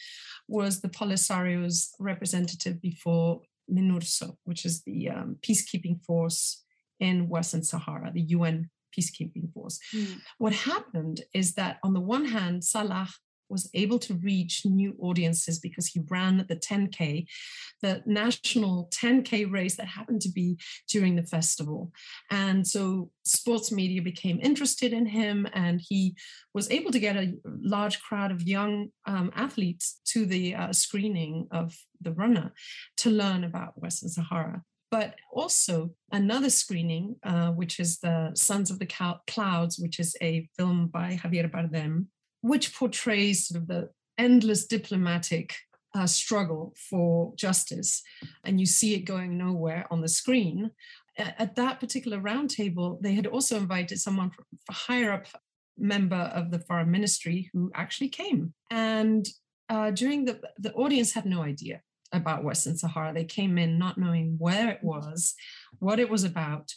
was 0.46 0.82
the 0.82 0.90
Polisario's 0.90 1.94
representative 1.98 2.82
before 2.82 3.40
MINURSO, 3.70 4.36
which 4.44 4.64
is 4.64 4.82
the 4.82 5.10
um, 5.10 5.36
peacekeeping 5.42 6.02
force 6.04 6.64
in 7.00 7.28
Western 7.28 7.62
Sahara, 7.62 8.10
the 8.12 8.22
UN 8.22 8.70
peacekeeping 8.96 9.52
force. 9.52 9.78
Mm. 9.94 10.20
What 10.38 10.52
happened 10.52 11.22
is 11.34 11.54
that 11.54 11.78
on 11.82 11.94
the 11.94 12.00
one 12.00 12.26
hand, 12.26 12.64
Salah 12.64 13.08
was 13.48 13.70
able 13.74 13.98
to 14.00 14.14
reach 14.14 14.62
new 14.64 14.96
audiences 15.00 15.58
because 15.58 15.86
he 15.86 16.00
ran 16.08 16.44
the 16.48 16.56
10K, 16.56 17.26
the 17.82 18.02
national 18.06 18.88
10K 18.92 19.50
race 19.50 19.76
that 19.76 19.86
happened 19.86 20.22
to 20.22 20.30
be 20.30 20.58
during 20.88 21.16
the 21.16 21.22
festival. 21.22 21.92
And 22.30 22.66
so 22.66 23.10
sports 23.24 23.70
media 23.70 24.02
became 24.02 24.40
interested 24.42 24.92
in 24.92 25.06
him, 25.06 25.46
and 25.52 25.80
he 25.80 26.16
was 26.52 26.70
able 26.70 26.90
to 26.90 26.98
get 26.98 27.16
a 27.16 27.34
large 27.44 28.00
crowd 28.00 28.30
of 28.30 28.42
young 28.42 28.88
um, 29.06 29.30
athletes 29.34 30.00
to 30.06 30.26
the 30.26 30.54
uh, 30.54 30.72
screening 30.72 31.48
of 31.50 31.76
the 32.00 32.12
runner 32.12 32.52
to 32.98 33.10
learn 33.10 33.44
about 33.44 33.80
Western 33.80 34.08
Sahara 34.08 34.62
but 34.94 35.16
also 35.32 35.90
another 36.12 36.48
screening, 36.48 37.16
uh, 37.24 37.48
which 37.48 37.80
is 37.80 37.98
the 37.98 38.30
Sons 38.36 38.70
of 38.70 38.78
the 38.78 38.86
Clouds, 39.26 39.76
which 39.76 39.98
is 39.98 40.16
a 40.22 40.48
film 40.56 40.86
by 40.86 41.18
Javier 41.20 41.50
Bardem, 41.50 42.06
which 42.44 42.74
portrays 42.74 43.46
sort 43.46 43.62
of 43.62 43.68
the 43.68 43.88
endless 44.18 44.66
diplomatic 44.66 45.54
uh, 45.94 46.06
struggle 46.06 46.74
for 46.90 47.32
justice, 47.36 48.02
and 48.44 48.60
you 48.60 48.66
see 48.66 48.94
it 48.94 49.06
going 49.06 49.38
nowhere 49.38 49.86
on 49.90 50.02
the 50.02 50.08
screen. 50.08 50.70
At 51.16 51.56
that 51.56 51.80
particular 51.80 52.20
roundtable, 52.20 53.00
they 53.00 53.14
had 53.14 53.26
also 53.26 53.56
invited 53.56 53.98
someone 53.98 54.30
from 54.30 54.44
higher 54.70 55.10
up 55.12 55.26
member 55.78 56.24
of 56.38 56.50
the 56.50 56.58
foreign 56.58 56.90
ministry 56.90 57.48
who 57.54 57.72
actually 57.74 58.10
came. 58.10 58.52
And 58.70 59.26
uh, 59.70 59.90
during 59.92 60.26
the 60.26 60.38
the 60.58 60.74
audience 60.74 61.14
had 61.14 61.24
no 61.24 61.40
idea 61.42 61.80
about 62.12 62.44
Western 62.44 62.76
Sahara. 62.76 63.14
They 63.14 63.24
came 63.24 63.56
in 63.56 63.78
not 63.78 63.96
knowing 63.96 64.36
where 64.38 64.68
it 64.68 64.80
was, 64.82 65.34
what 65.78 65.98
it 65.98 66.10
was 66.10 66.24
about. 66.24 66.74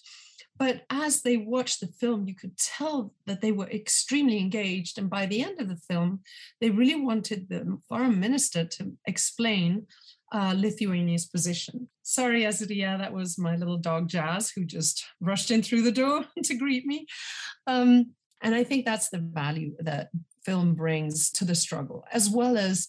But 0.58 0.84
as 0.90 1.22
they 1.22 1.38
watched 1.38 1.82
the 1.82 1.88
film, 1.88 2.28
you 2.28 2.36
could 2.36 2.58
tell 2.58 3.14
that 3.26 3.42
they 3.42 3.52
were 3.52 3.70
extremely 3.70 4.40
engaged. 4.40 4.98
And 4.98 5.10
by 5.10 5.26
the 5.26 5.44
end 5.44 5.62
of 5.62 5.70
the 5.70 5.78
film, 5.78 6.22
they 6.60 6.70
really 6.70 7.00
wanted 7.00 7.48
the 7.48 7.80
foreign 7.88 8.20
minister 8.20 8.66
to 8.66 8.94
explain 9.06 9.88
uh, 10.32 10.54
Lithuania's 10.58 11.26
position. 11.26 11.88
Sorry, 12.04 12.44
Azria, 12.44 12.98
that 12.98 13.14
was 13.14 13.38
my 13.38 13.56
little 13.56 13.78
dog 13.78 14.10
Jazz 14.10 14.50
who 14.50 14.66
just 14.66 15.06
rushed 15.22 15.52
in 15.52 15.62
through 15.62 15.84
the 15.84 15.92
door 15.92 16.26
to 16.44 16.56
greet 16.56 16.86
me. 16.86 17.06
Um, 17.66 18.12
and 18.42 18.54
I 18.54 18.64
think 18.64 18.86
that's 18.86 19.10
the 19.10 19.20
value 19.20 19.76
that 19.80 20.10
film 20.46 20.76
brings 20.76 21.32
to 21.32 21.46
the 21.46 21.56
struggle, 21.56 22.06
as 22.12 22.30
well 22.30 22.58
as 22.58 22.88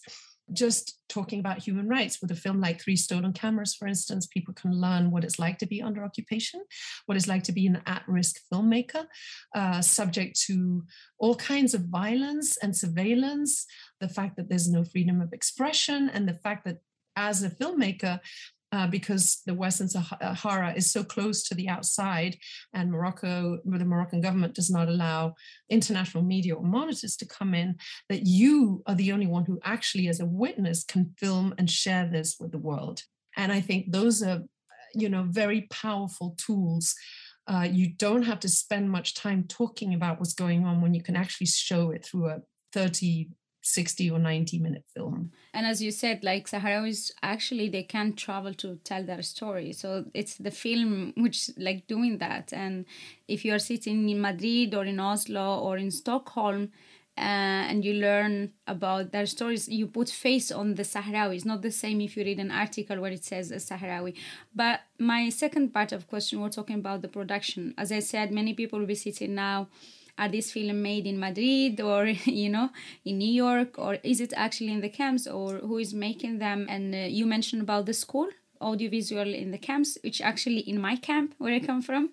just 0.53 0.99
talking 1.09 1.39
about 1.39 1.59
human 1.59 1.87
rights 1.87 2.21
with 2.21 2.31
a 2.31 2.35
film 2.35 2.59
like 2.59 2.81
Three 2.81 2.95
Stolen 2.95 3.33
Cameras, 3.33 3.75
for 3.75 3.87
instance, 3.87 4.27
people 4.27 4.53
can 4.53 4.71
learn 4.71 5.11
what 5.11 5.23
it's 5.23 5.39
like 5.39 5.57
to 5.59 5.65
be 5.65 5.81
under 5.81 6.03
occupation, 6.03 6.61
what 7.05 7.17
it's 7.17 7.27
like 7.27 7.43
to 7.43 7.51
be 7.51 7.67
an 7.67 7.81
at 7.85 8.03
risk 8.07 8.37
filmmaker, 8.51 9.05
uh, 9.55 9.81
subject 9.81 10.39
to 10.47 10.83
all 11.19 11.35
kinds 11.35 11.73
of 11.73 11.85
violence 11.85 12.57
and 12.57 12.75
surveillance, 12.75 13.65
the 13.99 14.09
fact 14.09 14.37
that 14.37 14.49
there's 14.49 14.69
no 14.69 14.83
freedom 14.83 15.21
of 15.21 15.33
expression, 15.33 16.09
and 16.09 16.27
the 16.27 16.35
fact 16.35 16.65
that 16.65 16.77
as 17.15 17.43
a 17.43 17.49
filmmaker, 17.49 18.19
uh, 18.71 18.87
because 18.87 19.41
the 19.45 19.53
Western 19.53 19.89
Sahara 19.89 20.73
is 20.75 20.91
so 20.91 21.03
close 21.03 21.43
to 21.43 21.55
the 21.55 21.67
outside, 21.67 22.37
and 22.73 22.91
Morocco, 22.91 23.59
the 23.65 23.85
Moroccan 23.85 24.21
government 24.21 24.53
does 24.53 24.69
not 24.69 24.87
allow 24.87 25.33
international 25.69 26.23
media 26.23 26.55
or 26.55 26.63
monitors 26.63 27.15
to 27.17 27.25
come 27.25 27.53
in, 27.53 27.75
that 28.09 28.25
you 28.25 28.83
are 28.85 28.95
the 28.95 29.11
only 29.11 29.27
one 29.27 29.45
who 29.45 29.59
actually, 29.63 30.07
as 30.07 30.19
a 30.19 30.25
witness, 30.25 30.83
can 30.83 31.13
film 31.17 31.53
and 31.57 31.69
share 31.69 32.07
this 32.07 32.37
with 32.39 32.51
the 32.51 32.59
world. 32.59 33.03
And 33.35 33.51
I 33.51 33.61
think 33.61 33.91
those 33.91 34.21
are, 34.21 34.43
you 34.93 35.09
know, 35.09 35.25
very 35.27 35.61
powerful 35.71 36.35
tools. 36.37 36.95
Uh, 37.47 37.67
you 37.69 37.89
don't 37.93 38.23
have 38.23 38.39
to 38.41 38.49
spend 38.49 38.91
much 38.91 39.15
time 39.15 39.45
talking 39.47 39.95
about 39.95 40.19
what's 40.19 40.33
going 40.35 40.65
on 40.65 40.81
when 40.81 40.93
you 40.93 41.01
can 41.01 41.15
actually 41.15 41.47
show 41.47 41.89
it 41.89 42.05
through 42.05 42.27
a 42.27 42.41
30 42.73 43.29
60 43.61 44.09
or 44.11 44.19
90 44.19 44.59
minute 44.59 44.85
film. 44.95 45.31
And 45.53 45.65
as 45.65 45.81
you 45.81 45.91
said, 45.91 46.23
like 46.23 46.47
Sahrawis 46.47 47.11
actually 47.21 47.69
they 47.69 47.83
can't 47.83 48.17
travel 48.17 48.53
to 48.55 48.75
tell 48.83 49.03
their 49.03 49.21
story. 49.21 49.73
So 49.73 50.05
it's 50.13 50.35
the 50.35 50.51
film 50.51 51.13
which 51.17 51.49
like 51.57 51.87
doing 51.87 52.19
that. 52.19 52.53
And 52.53 52.85
if 53.27 53.43
you 53.43 53.53
are 53.53 53.59
sitting 53.59 54.09
in 54.09 54.21
Madrid 54.21 54.73
or 54.73 54.85
in 54.85 54.99
Oslo 54.99 55.59
or 55.59 55.77
in 55.77 55.91
Stockholm, 55.91 56.71
uh, 57.19 57.67
and 57.67 57.83
you 57.83 57.95
learn 57.95 58.53
about 58.65 59.11
their 59.11 59.25
stories. 59.25 59.67
You 59.67 59.87
put 59.87 60.09
face 60.09 60.51
on 60.51 60.75
the 60.75 60.83
Sahrawi. 60.83 61.35
It's 61.35 61.43
not 61.43 61.61
the 61.61 61.71
same 61.71 61.99
if 61.99 62.15
you 62.15 62.23
read 62.23 62.39
an 62.39 62.49
article 62.49 63.01
where 63.01 63.11
it 63.11 63.25
says 63.25 63.51
a 63.51 63.55
Sahrawi. 63.55 64.15
But 64.55 64.81
my 64.97 65.27
second 65.27 65.73
part 65.73 65.91
of 65.91 66.07
question, 66.07 66.39
we're 66.39 66.47
talking 66.47 66.77
about 66.77 67.01
the 67.01 67.09
production. 67.09 67.73
As 67.77 67.91
I 67.91 67.99
said, 67.99 68.31
many 68.31 68.53
people 68.53 68.79
will 68.79 68.85
be 68.85 68.95
sitting 68.95 69.35
now 69.35 69.67
are 70.19 70.29
these 70.29 70.51
films 70.51 70.73
made 70.73 71.07
in 71.07 71.19
Madrid 71.19 71.79
or 71.81 72.05
you 72.43 72.49
know 72.49 72.69
in 73.05 73.17
New 73.17 73.33
York 73.45 73.79
or 73.79 73.93
is 74.03 74.19
it 74.19 74.33
actually 74.35 74.73
in 74.73 74.81
the 74.81 74.89
camps 74.89 75.25
or 75.27 75.57
who 75.57 75.77
is 75.77 75.93
making 75.93 76.39
them? 76.39 76.67
And 76.69 76.93
uh, 76.93 76.97
you 77.17 77.25
mentioned 77.25 77.61
about 77.61 77.85
the 77.85 77.93
school 77.93 78.27
audiovisual 78.61 79.33
in 79.33 79.51
the 79.51 79.57
camps, 79.57 79.97
which 80.03 80.21
actually 80.21 80.59
in 80.59 80.79
my 80.81 80.95
camp 80.95 81.33
where 81.37 81.53
I 81.53 81.59
come 81.59 81.81
from. 81.81 82.11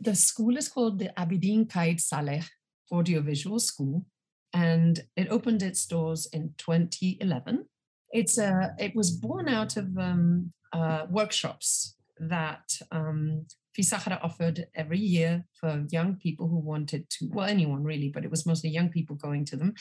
The 0.00 0.14
school 0.14 0.56
is 0.56 0.68
called 0.68 0.98
the 0.98 1.10
Abidin 1.18 1.68
Kaid 1.68 2.00
Saleh 2.00 2.44
Audiovisual 2.92 3.58
School, 3.58 4.06
and 4.52 5.00
it 5.16 5.28
opened 5.28 5.62
its 5.62 5.84
doors 5.86 6.28
in 6.32 6.54
2011. 6.56 7.66
It's 8.12 8.38
a 8.38 8.74
it 8.78 8.94
was 8.94 9.10
born 9.10 9.48
out 9.48 9.76
of 9.76 9.98
um, 9.98 10.52
uh, 10.72 11.06
workshops 11.10 11.97
that 12.20 12.70
um, 12.90 13.46
FiSahara 13.78 14.22
offered 14.22 14.66
every 14.74 14.98
year 14.98 15.44
for 15.54 15.84
young 15.90 16.16
people 16.16 16.48
who 16.48 16.58
wanted 16.58 17.08
to, 17.10 17.28
well, 17.32 17.46
anyone 17.46 17.84
really, 17.84 18.08
but 18.08 18.24
it 18.24 18.30
was 18.30 18.46
mostly 18.46 18.70
young 18.70 18.88
people 18.88 19.16
going 19.16 19.44
to 19.46 19.56
them 19.56 19.74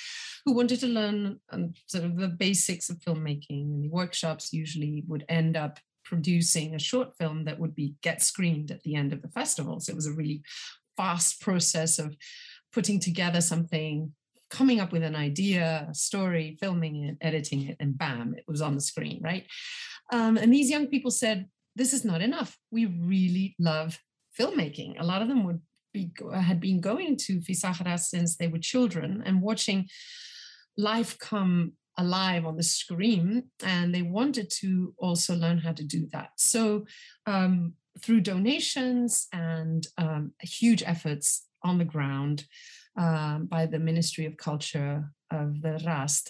who 0.46 0.54
wanted 0.54 0.80
to 0.82 0.88
learn 0.88 1.40
um, 1.52 1.74
sort 1.88 2.04
of 2.04 2.18
the 2.18 2.28
basics 2.28 2.90
of 2.90 3.00
filmmaking. 3.00 3.62
And 3.64 3.84
the 3.84 3.90
workshops 3.90 4.54
usually 4.54 5.04
would 5.08 5.26
end 5.30 5.58
up 5.58 5.80
producing 6.06 6.76
a 6.76 6.80
short 6.80 7.18
film 7.18 7.46
that 7.46 7.60
would 7.60 7.76
be 7.76 7.96
get 8.02 8.22
screened 8.22 8.72
at 8.72 8.84
the 8.84 8.96
end 8.96 9.14
of 9.14 9.22
the 9.22 9.30
festival. 9.30 9.80
So 9.80 9.92
it 9.92 9.96
was 9.96 10.08
a 10.08 10.14
really 10.14 10.44
fast 10.96 11.42
process 11.42 12.00
of 12.00 12.16
putting 12.72 13.00
together 13.00 13.42
something 13.42 14.14
coming 14.50 14.80
up 14.80 14.92
with 14.92 15.04
an 15.04 15.16
idea, 15.16 15.88
a 15.90 15.94
story, 15.94 16.58
filming 16.60 17.04
it, 17.04 17.18
editing 17.22 17.68
it, 17.68 17.78
and 17.80 17.98
bam, 17.98 18.34
it 18.38 18.46
was 18.48 18.62
on 18.62 18.76
the 18.76 18.82
screen, 18.82 19.20
right? 19.22 19.46
Um, 20.14 20.38
and 20.38 20.54
these 20.54 20.70
young 20.70 20.88
people 20.88 21.12
said, 21.12 21.48
this 21.78 21.94
is 21.94 22.04
not 22.04 22.22
enough. 22.22 22.58
We 22.72 22.86
really 22.86 23.56
love 23.60 24.00
filmmaking. 24.38 25.00
A 25.00 25.06
lot 25.06 25.22
of 25.22 25.28
them 25.28 25.46
would 25.46 25.62
be 25.94 26.12
had 26.34 26.60
been 26.60 26.82
going 26.82 27.18
to 27.18 27.40
FiSahara 27.40 28.00
since 28.00 28.36
they 28.36 28.48
were 28.48 28.60
children 28.60 29.24
and 29.26 29.42
watching 29.42 29.88
life 30.78 31.18
come 31.20 31.74
alive 31.98 32.46
on 32.46 32.56
the 32.56 32.64
screen 32.64 33.44
and 33.64 33.94
they 33.94 34.04
wanted 34.04 34.52
to 34.62 34.94
also 34.98 35.36
learn 35.36 35.58
how 35.58 35.72
to 35.72 35.84
do 35.84 36.08
that 36.12 36.30
so 36.38 36.86
um, 37.26 37.74
through 38.04 38.22
donations 38.22 39.28
and 39.34 39.88
um, 39.98 40.32
huge 40.42 40.84
efforts 40.86 41.48
on 41.64 41.80
the 41.80 41.86
ground 41.86 42.46
um, 42.98 43.48
by 43.48 43.66
the 43.66 43.80
ministry 43.80 44.26
of 44.26 44.38
culture 44.38 45.12
of 45.32 45.62
the 45.64 45.82
RASD 45.84 46.30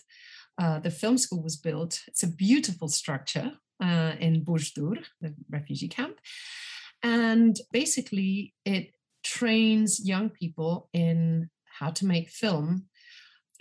uh, 0.57 0.79
the 0.79 0.91
film 0.91 1.17
school 1.17 1.43
was 1.43 1.57
built 1.57 2.01
it's 2.07 2.23
a 2.23 2.31
beautiful 2.31 2.87
structure 2.87 3.51
uh, 3.81 4.13
in 4.19 4.43
Bujdur, 4.43 5.03
the 5.21 5.33
refugee 5.49 5.87
camp. 5.87 6.19
And 7.03 7.57
basically, 7.71 8.53
it 8.65 8.93
trains 9.23 10.05
young 10.05 10.29
people 10.29 10.89
in 10.93 11.49
how 11.79 11.91
to 11.91 12.05
make 12.05 12.29
film. 12.29 12.85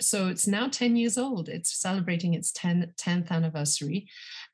So 0.01 0.29
it's 0.29 0.47
now 0.47 0.69
10 0.69 0.97
years 0.97 1.17
old. 1.17 1.49
It's 1.49 1.81
celebrating 1.81 2.35
its 2.35 2.53
10, 2.53 2.93
10th 2.99 3.31
anniversary. 3.31 4.09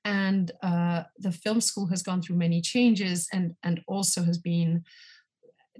And 0.04 0.52
uh, 0.62 1.04
the 1.19 1.33
film 1.33 1.61
school 1.61 1.87
has 1.88 2.02
gone 2.02 2.23
through 2.23 2.37
many 2.37 2.61
changes 2.61 3.28
and, 3.33 3.54
and 3.62 3.81
also 3.87 4.23
has 4.23 4.38
been 4.38 4.85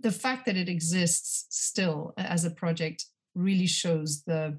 the 0.01 0.11
fact 0.11 0.47
that 0.47 0.57
it 0.57 0.69
exists 0.69 1.47
still 1.51 2.13
as 2.17 2.45
a 2.45 2.51
project 2.51 3.05
really 3.35 3.67
shows 3.67 4.23
the 4.25 4.59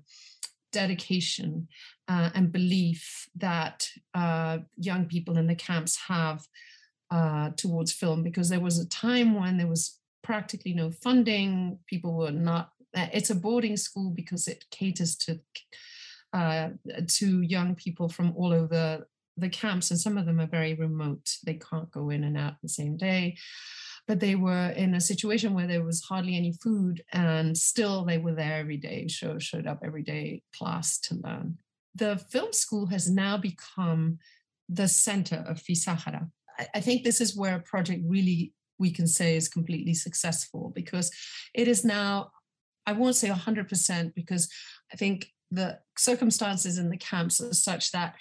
dedication 0.73 1.69
uh, 2.09 2.29
and 2.35 2.51
belief 2.51 3.29
that 3.35 3.87
uh, 4.13 4.57
young 4.75 5.05
people 5.05 5.37
in 5.37 5.47
the 5.47 5.55
camps 5.55 5.97
have 6.07 6.45
uh, 7.11 7.51
towards 7.55 7.93
film. 7.93 8.23
Because 8.23 8.49
there 8.49 8.59
was 8.59 8.79
a 8.79 8.89
time 8.89 9.39
when 9.39 9.57
there 9.57 9.67
was 9.67 9.99
practically 10.23 10.73
no 10.73 10.89
funding 10.89 11.77
people 11.85 12.13
were 12.13 12.31
not 12.31 12.71
uh, 12.95 13.07
it's 13.11 13.29
a 13.29 13.35
boarding 13.35 13.75
school 13.75 14.09
because 14.09 14.47
it 14.47 14.63
caters 14.71 15.15
to 15.17 15.39
uh, 16.31 16.69
to 17.07 17.41
young 17.41 17.75
people 17.75 18.09
from 18.09 18.33
all 18.35 18.53
over 18.53 19.07
the 19.37 19.49
camps 19.49 19.91
and 19.91 19.99
some 19.99 20.17
of 20.17 20.25
them 20.25 20.39
are 20.39 20.47
very 20.47 20.73
remote. 20.73 21.37
They 21.45 21.55
can't 21.55 21.91
go 21.91 22.09
in 22.09 22.23
and 22.23 22.37
out 22.37 22.55
the 22.61 22.69
same 22.69 22.97
day 22.97 23.37
but 24.07 24.19
they 24.19 24.35
were 24.35 24.69
in 24.69 24.95
a 24.95 25.01
situation 25.01 25.53
where 25.53 25.67
there 25.67 25.83
was 25.83 26.03
hardly 26.03 26.35
any 26.35 26.53
food 26.61 27.03
and 27.13 27.57
still 27.57 28.03
they 28.03 28.17
were 28.17 28.33
there 28.33 28.57
every 28.57 28.77
day 28.77 29.07
show 29.07 29.39
showed 29.39 29.67
up 29.67 29.79
every 29.83 30.03
day 30.03 30.41
class 30.55 30.99
to 30.99 31.15
learn. 31.15 31.57
The 31.95 32.17
film 32.17 32.51
school 32.53 32.87
has 32.87 33.09
now 33.09 33.37
become 33.37 34.19
the 34.67 34.87
center 34.87 35.43
of 35.47 35.61
fisahara. 35.61 36.27
I, 36.59 36.67
I 36.75 36.81
think 36.81 37.03
this 37.03 37.21
is 37.21 37.35
where 37.35 37.55
a 37.55 37.61
project 37.61 38.01
really 38.05 38.53
we 38.79 38.91
can 38.91 39.07
say 39.07 39.37
is 39.37 39.47
completely 39.47 39.93
successful 39.93 40.71
because 40.75 41.11
it 41.53 41.67
is 41.67 41.85
now 41.85 42.31
I 42.85 42.91
won't 42.91 43.15
say 43.15 43.29
100% 43.29 44.13
because 44.13 44.49
I 44.91 44.97
think 44.97 45.27
the 45.51 45.79
circumstances 45.97 46.77
in 46.77 46.89
the 46.89 46.97
camps 46.97 47.39
are 47.39 47.53
such 47.53 47.91
that 47.91 48.15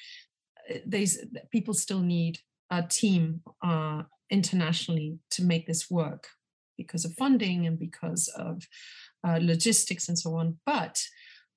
uh, 0.71 0.79
they 0.87 1.07
people 1.51 1.75
still 1.75 2.01
need 2.01 2.39
a 2.73 2.83
team 2.83 3.43
uh, 3.62 4.02
internationally 4.31 5.19
to 5.31 5.45
make 5.45 5.67
this 5.67 5.91
work 5.91 6.29
because 6.79 7.05
of 7.05 7.12
funding 7.14 7.67
and 7.67 7.79
because 7.79 8.29
of 8.37 8.67
uh, 9.23 9.38
logistics 9.41 10.09
and 10.09 10.19
so 10.19 10.35
on. 10.35 10.57
But 10.64 11.00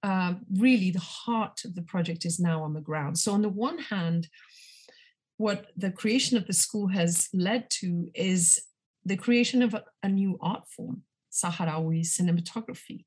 uh, 0.04 0.34
really 0.60 0.92
the 0.92 1.00
heart 1.00 1.62
of 1.64 1.74
the 1.74 1.82
project 1.82 2.26
is 2.26 2.40
now 2.40 2.62
on 2.62 2.74
the 2.74 2.82
ground. 2.82 3.18
So, 3.18 3.32
on 3.32 3.42
the 3.42 3.50
one 3.50 3.80
hand, 3.80 4.28
what 5.38 5.68
the 5.76 5.90
creation 5.90 6.38
of 6.38 6.46
the 6.46 6.54
school 6.54 6.88
has 6.90 7.30
led 7.34 7.70
to 7.80 8.12
is 8.14 8.62
the 9.06 9.18
creation 9.18 9.64
of 9.64 9.74
a, 9.74 9.84
a 10.04 10.10
new 10.10 10.38
art 10.42 10.68
form, 10.68 11.04
Sahrawi 11.32 12.02
cinematography. 12.02 13.06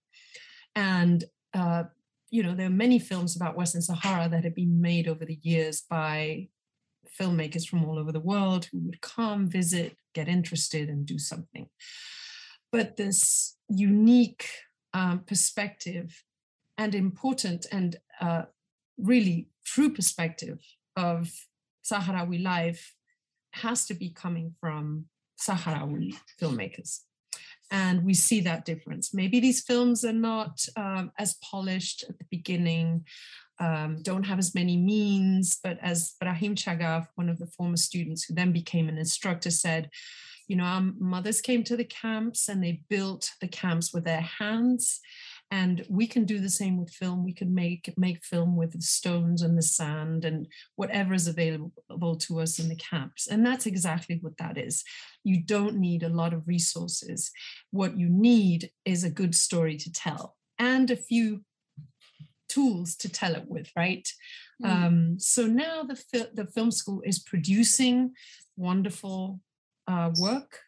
And, 0.75 1.25
uh, 1.55 1.85
you 2.31 2.43
know, 2.43 2.55
there 2.55 2.67
are 2.67 2.85
many 2.87 2.99
films 2.99 3.37
about 3.37 3.57
Western 3.57 3.83
Sahara 3.83 4.29
that 4.29 4.45
have 4.45 4.55
been 4.55 4.81
made 4.81 5.09
over 5.09 5.25
the 5.25 5.39
years 5.43 5.83
by 5.83 6.49
filmmakers 7.19 7.67
from 7.67 7.85
all 7.85 7.99
over 7.99 8.13
the 8.13 8.21
world 8.21 8.67
who 8.67 8.79
would 8.81 9.01
come, 9.01 9.49
visit, 9.49 9.97
get 10.15 10.29
interested, 10.29 10.89
and 10.89 11.07
do 11.07 11.19
something. 11.19 11.69
But 12.73 12.97
this 12.97 13.57
unique 13.69 14.49
um, 14.93 15.21
perspective 15.21 16.25
and 16.77 16.95
important 16.95 17.67
and 17.73 17.97
uh, 18.21 18.43
really 18.99 19.49
true 19.65 19.93
perspective 19.93 20.61
of 20.97 21.31
Sahrawi 21.85 22.43
life 22.43 22.95
has 23.53 23.87
to 23.87 23.95
be 23.95 24.11
coming 24.11 24.55
from 24.61 25.07
Sahrawi 25.41 26.15
filmmakers. 26.41 27.01
And 27.71 28.05
we 28.05 28.15
see 28.15 28.41
that 28.41 28.65
difference. 28.65 29.13
Maybe 29.13 29.41
these 29.41 29.61
films 29.61 30.05
are 30.05 30.13
not 30.13 30.65
um, 30.77 31.13
as 31.19 31.37
polished 31.43 32.05
at 32.09 32.19
the 32.19 32.25
beginning, 32.31 33.05
um, 33.61 33.99
don't 34.03 34.25
have 34.25 34.39
as 34.39 34.55
many 34.55 34.77
means, 34.77 35.59
but 35.63 35.79
as 35.83 36.15
Brahim 36.21 36.55
Chagaf, 36.55 37.07
one 37.17 37.29
of 37.29 37.39
the 37.39 37.47
former 37.47 37.77
students 37.77 38.25
who 38.25 38.35
then 38.35 38.53
became 38.53 38.89
an 38.89 38.99
instructor, 38.99 39.51
said, 39.51 39.91
you 40.47 40.57
know, 40.57 40.65
our 40.65 40.83
mothers 40.99 41.41
came 41.41 41.63
to 41.65 41.77
the 41.77 41.85
camps 41.85 42.49
and 42.49 42.63
they 42.63 42.83
built 42.89 43.31
the 43.41 43.49
camps 43.49 43.93
with 43.93 44.05
their 44.05 44.23
hands 44.23 45.01
and 45.51 45.85
we 45.89 46.07
can 46.07 46.25
do 46.25 46.41
the 46.41 46.51
same 46.51 46.79
with 46.79 46.91
film. 46.91 47.25
We 47.25 47.33
can 47.33 47.55
make 47.55 47.93
make 47.97 48.25
film 48.25 48.57
with 48.57 48.73
the 48.73 48.83
stones 48.83 49.43
and 49.43 49.57
the 49.57 49.63
sand 49.63 50.25
and 50.25 50.47
whatever 50.77 51.15
is 51.15 51.27
available 51.27 52.17
to 52.17 52.41
us 52.41 52.59
in 52.59 52.69
the 52.69 52.77
camps. 52.77 53.27
And 53.27 53.45
that's 53.45 53.67
exactly 53.67 54.19
what 54.21 54.37
that 54.39 54.59
is. 54.59 54.85
You 55.25 55.43
don't 55.43 55.77
need 55.77 56.03
a 56.03 56.11
lot 56.11 56.35
of 56.35 56.47
resources. 56.47 57.31
What 57.71 57.97
you 57.97 58.09
need 58.11 58.71
is 58.85 59.05
a 59.05 59.11
good 59.11 59.35
story 59.35 59.77
to 59.79 59.93
tell 59.93 60.37
and 60.59 60.91
a 60.91 60.97
few 60.97 61.43
tools 62.49 62.97
to 62.97 63.09
tell 63.09 63.35
it 63.35 63.45
with 63.47 63.71
right 63.77 64.09
mm. 64.63 64.69
um, 64.69 65.19
so 65.19 65.47
now 65.47 65.83
the, 65.83 66.29
the 66.35 66.47
film 66.47 66.71
school 66.71 67.03
is 67.05 67.19
producing 67.19 68.13
wonderful 68.57 69.41
uh, 69.87 70.11
work 70.21 70.61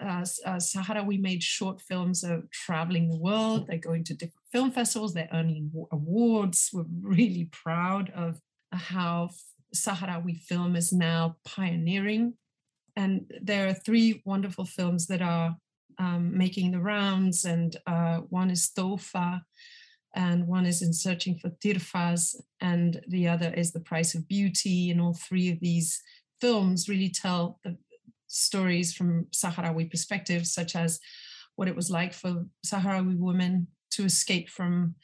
uh, 0.00 0.24
uh, 0.46 0.56
Sahrawi 0.56 1.20
made 1.20 1.42
short 1.42 1.80
films 1.80 2.24
of 2.24 2.50
traveling 2.50 3.08
the 3.08 3.18
world. 3.18 3.66
They're 3.66 3.78
going 3.78 4.04
to 4.04 4.14
different 4.14 4.46
film 4.52 4.70
festivals. 4.70 5.12
They're 5.12 5.28
earning 5.32 5.70
awards. 5.92 6.70
We're 6.72 6.84
really 7.02 7.50
proud 7.52 8.10
of 8.10 8.40
how 8.72 9.30
Sahrawi 9.74 10.40
film 10.40 10.76
is 10.76 10.92
now 10.92 11.36
pioneering. 11.44 12.34
And 12.96 13.30
there 13.40 13.68
are 13.68 13.74
three 13.74 14.22
wonderful 14.24 14.64
films 14.64 15.06
that 15.08 15.22
are 15.22 15.56
um, 15.98 16.36
making 16.36 16.70
the 16.70 16.80
rounds, 16.80 17.44
and 17.44 17.76
uh, 17.86 18.18
one 18.30 18.50
is 18.50 18.70
Tofa, 18.70 19.42
and 20.14 20.46
one 20.46 20.66
is 20.66 20.82
In 20.82 20.92
Searching 20.92 21.38
for 21.38 21.50
Tirfas, 21.50 22.34
and 22.60 23.00
the 23.08 23.28
other 23.28 23.52
is 23.54 23.72
The 23.72 23.80
Price 23.80 24.14
of 24.14 24.26
Beauty. 24.26 24.90
And 24.90 25.00
all 25.00 25.14
three 25.14 25.50
of 25.50 25.60
these 25.60 26.02
films 26.40 26.88
really 26.88 27.10
tell 27.10 27.58
the, 27.64 27.76
stories 28.30 28.94
from 28.94 29.26
Sahrawi 29.32 29.90
perspectives, 29.90 30.52
such 30.54 30.76
as 30.76 31.00
what 31.56 31.68
it 31.68 31.76
was 31.76 31.90
like 31.90 32.14
for 32.14 32.46
Sahrawi 32.64 33.18
women 33.18 33.66
to 33.90 34.04
escape 34.04 34.48
from 34.48 34.94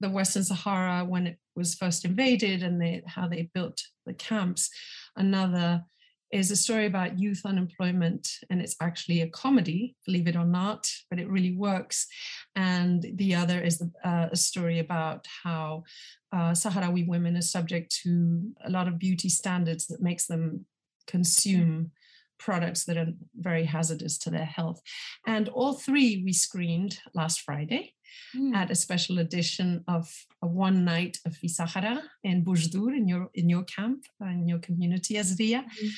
the 0.00 0.10
Western 0.10 0.42
Sahara 0.42 1.04
when 1.04 1.26
it 1.26 1.38
was 1.54 1.74
first 1.74 2.04
invaded 2.04 2.62
and 2.62 2.80
they, 2.80 3.02
how 3.06 3.28
they 3.28 3.50
built 3.54 3.80
the 4.04 4.14
camps. 4.14 4.70
Another 5.16 5.84
is 6.32 6.50
a 6.50 6.56
story 6.56 6.86
about 6.86 7.18
youth 7.18 7.42
unemployment, 7.44 8.28
and 8.50 8.60
it's 8.60 8.76
actually 8.80 9.20
a 9.20 9.28
comedy, 9.30 9.96
believe 10.06 10.28
it 10.28 10.36
or 10.36 10.44
not, 10.44 10.88
but 11.08 11.18
it 11.18 11.28
really 11.28 11.56
works. 11.56 12.06
And 12.54 13.04
the 13.14 13.34
other 13.34 13.60
is 13.60 13.82
uh, 14.04 14.28
a 14.30 14.36
story 14.36 14.78
about 14.78 15.26
how 15.42 15.84
uh, 16.32 16.52
Sahrawi 16.52 17.06
women 17.06 17.36
are 17.36 17.42
subject 17.42 17.94
to 18.04 18.52
a 18.64 18.70
lot 18.70 18.86
of 18.86 18.98
beauty 18.98 19.28
standards 19.28 19.86
that 19.88 20.02
makes 20.02 20.26
them 20.26 20.66
consume 21.06 21.90
products 22.38 22.84
that 22.84 22.96
are 22.96 23.12
very 23.36 23.64
hazardous 23.64 24.16
to 24.18 24.30
their 24.30 24.44
health. 24.44 24.80
And 25.26 25.48
all 25.48 25.74
three 25.74 26.22
we 26.24 26.32
screened 26.32 26.98
last 27.12 27.42
Friday 27.42 27.94
mm. 28.36 28.54
at 28.54 28.70
a 28.70 28.74
special 28.74 29.18
edition 29.18 29.84
of 29.88 30.12
a 30.42 30.46
one 30.46 30.84
night 30.84 31.18
of 31.26 31.36
Fisahara 31.36 32.02
in 32.24 32.44
Bujdur 32.44 32.96
in 32.96 33.08
your 33.08 33.30
in 33.34 33.48
your 33.48 33.64
camp, 33.64 34.06
in 34.20 34.48
your 34.48 34.58
community, 34.58 35.14
Azria. 35.14 35.64
Mm. 35.64 35.90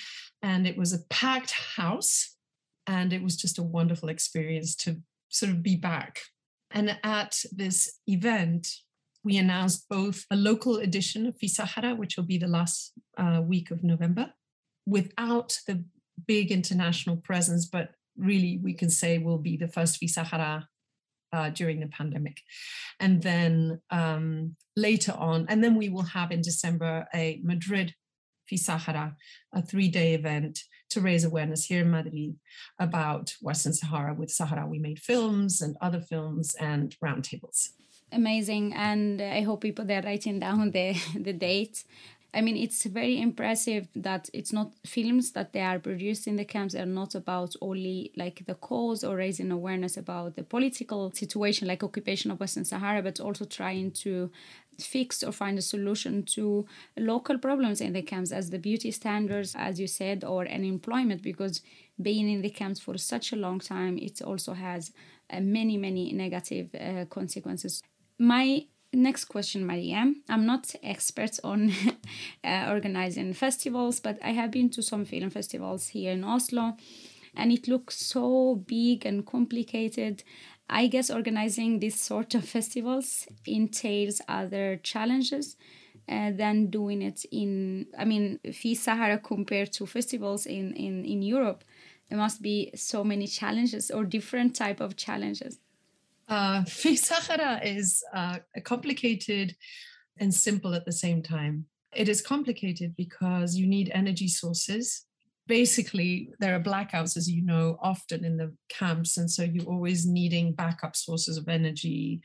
And 0.42 0.66
it 0.66 0.76
was 0.76 0.92
a 0.92 1.04
packed 1.10 1.52
house. 1.52 2.36
And 2.86 3.12
it 3.12 3.22
was 3.22 3.36
just 3.36 3.58
a 3.58 3.62
wonderful 3.62 4.08
experience 4.08 4.74
to 4.76 5.00
sort 5.28 5.52
of 5.52 5.62
be 5.62 5.76
back. 5.76 6.20
And 6.72 6.98
at 7.04 7.44
this 7.52 8.00
event, 8.06 8.68
we 9.24 9.36
announced 9.36 9.88
both 9.88 10.24
a 10.30 10.36
local 10.36 10.78
edition 10.78 11.26
of 11.26 11.36
Fisahara, 11.38 11.94
which 11.94 12.16
will 12.16 12.24
be 12.24 12.38
the 12.38 12.48
last 12.48 12.92
uh, 13.16 13.40
week 13.44 13.70
of 13.70 13.84
November, 13.84 14.32
without 14.86 15.58
the 15.66 15.84
big 16.26 16.50
international 16.50 17.16
presence, 17.16 17.66
but 17.66 17.90
really 18.16 18.58
we 18.62 18.74
can 18.74 18.90
say 18.90 19.18
will 19.18 19.38
be 19.38 19.56
the 19.56 19.68
first 19.68 19.98
Fisahara 19.98 20.68
uh, 21.32 21.50
during 21.50 21.80
the 21.80 21.86
pandemic. 21.86 22.40
And 23.00 23.22
then 23.22 23.80
um, 23.90 24.56
later 24.76 25.12
on, 25.12 25.46
and 25.48 25.62
then 25.62 25.76
we 25.76 25.88
will 25.88 26.02
have 26.02 26.30
in 26.30 26.42
December 26.42 27.06
a 27.14 27.40
Madrid 27.42 27.94
Fisahara, 28.46 29.16
a 29.52 29.62
three 29.62 29.88
day 29.88 30.14
event 30.14 30.60
to 30.90 31.00
raise 31.00 31.24
awareness 31.24 31.64
here 31.64 31.80
in 31.80 31.90
Madrid 31.90 32.36
about 32.78 33.34
Western 33.40 33.72
Sahara 33.72 34.14
with 34.14 34.28
Sahrawi 34.28 34.80
made 34.80 34.98
films 34.98 35.62
and 35.62 35.76
other 35.80 36.00
films 36.00 36.54
and 36.56 36.94
roundtables. 37.02 37.70
Amazing. 38.12 38.74
And 38.74 39.22
I 39.22 39.40
hope 39.40 39.62
people 39.62 39.86
they're 39.86 40.02
writing 40.02 40.38
down 40.38 40.70
the, 40.70 40.94
the 41.18 41.32
date 41.32 41.84
I 42.34 42.40
mean, 42.40 42.56
it's 42.56 42.84
very 42.86 43.20
impressive 43.20 43.88
that 43.94 44.30
it's 44.32 44.52
not 44.54 44.72
films 44.86 45.32
that 45.32 45.52
they 45.52 45.60
are 45.60 45.78
produced 45.78 46.26
in 46.26 46.36
the 46.36 46.46
camps 46.46 46.74
are 46.74 46.86
not 46.86 47.14
about 47.14 47.54
only 47.60 48.10
like 48.16 48.46
the 48.46 48.54
cause 48.54 49.04
or 49.04 49.16
raising 49.16 49.50
awareness 49.50 49.98
about 49.98 50.36
the 50.36 50.42
political 50.42 51.12
situation, 51.12 51.68
like 51.68 51.84
occupation 51.84 52.30
of 52.30 52.40
Western 52.40 52.64
Sahara, 52.64 53.02
but 53.02 53.20
also 53.20 53.44
trying 53.44 53.90
to 53.90 54.30
fix 54.80 55.22
or 55.22 55.32
find 55.32 55.58
a 55.58 55.62
solution 55.62 56.22
to 56.22 56.66
local 56.96 57.36
problems 57.36 57.82
in 57.82 57.92
the 57.92 58.00
camps, 58.00 58.32
as 58.32 58.48
the 58.48 58.58
beauty 58.58 58.90
standards, 58.90 59.54
as 59.54 59.78
you 59.78 59.86
said, 59.86 60.24
or 60.24 60.48
unemployment, 60.48 61.22
because 61.22 61.60
being 62.00 62.30
in 62.30 62.40
the 62.40 62.48
camps 62.50 62.80
for 62.80 62.96
such 62.96 63.32
a 63.32 63.36
long 63.36 63.60
time, 63.60 63.98
it 63.98 64.22
also 64.22 64.54
has 64.54 64.90
uh, 65.30 65.40
many, 65.40 65.76
many 65.76 66.12
negative 66.14 66.74
uh, 66.74 67.04
consequences. 67.10 67.82
My 68.18 68.66
next 68.92 69.26
question 69.26 69.66
maria. 69.66 70.12
I'm 70.28 70.46
not 70.46 70.74
expert 70.82 71.38
on 71.44 71.72
uh, 72.44 72.66
organizing 72.68 73.32
festivals 73.32 74.00
but 74.00 74.18
i 74.22 74.30
have 74.30 74.50
been 74.50 74.70
to 74.70 74.82
some 74.82 75.04
film 75.04 75.30
festivals 75.30 75.88
here 75.88 76.12
in 76.12 76.24
oslo 76.24 76.76
and 77.36 77.52
it 77.52 77.68
looks 77.68 77.96
so 77.96 78.56
big 78.66 79.06
and 79.06 79.26
complicated. 79.26 80.22
I 80.68 80.86
guess 80.86 81.10
organizing 81.10 81.80
this 81.80 82.00
sort 82.00 82.34
of 82.34 82.44
festivals 82.48 83.26
entails 83.46 84.20
other 84.28 84.78
challenges 84.82 85.56
uh, 86.08 86.30
than 86.32 86.66
doing 86.66 87.02
it 87.02 87.24
in 87.30 87.86
i 87.98 88.04
mean 88.04 88.38
fi 88.52 88.74
sahara 88.74 89.18
compared 89.18 89.72
to 89.72 89.86
festivals 89.86 90.46
in, 90.46 90.74
in 90.74 91.04
in 91.04 91.22
europe. 91.22 91.64
There 92.08 92.18
must 92.18 92.42
be 92.42 92.70
so 92.74 93.04
many 93.04 93.26
challenges 93.26 93.90
or 93.90 94.04
different 94.04 94.54
type 94.54 94.80
of 94.80 94.96
challenges 94.96 95.58
uh, 96.32 96.64
is 97.64 98.02
uh, 98.14 98.38
complicated 98.64 99.54
and 100.18 100.32
simple 100.32 100.74
at 100.74 100.84
the 100.84 100.92
same 100.92 101.22
time. 101.22 101.66
It 101.94 102.08
is 102.08 102.22
complicated 102.22 102.96
because 102.96 103.56
you 103.56 103.66
need 103.66 103.90
energy 103.92 104.28
sources. 104.28 105.04
Basically, 105.46 106.30
there 106.38 106.54
are 106.54 106.60
blackouts, 106.60 107.16
as 107.16 107.30
you 107.30 107.42
know, 107.44 107.76
often 107.82 108.24
in 108.24 108.36
the 108.38 108.54
camps. 108.70 109.18
And 109.18 109.30
so 109.30 109.42
you're 109.42 109.66
always 109.66 110.06
needing 110.06 110.54
backup 110.54 110.96
sources 110.96 111.36
of 111.36 111.48
energy, 111.48 112.22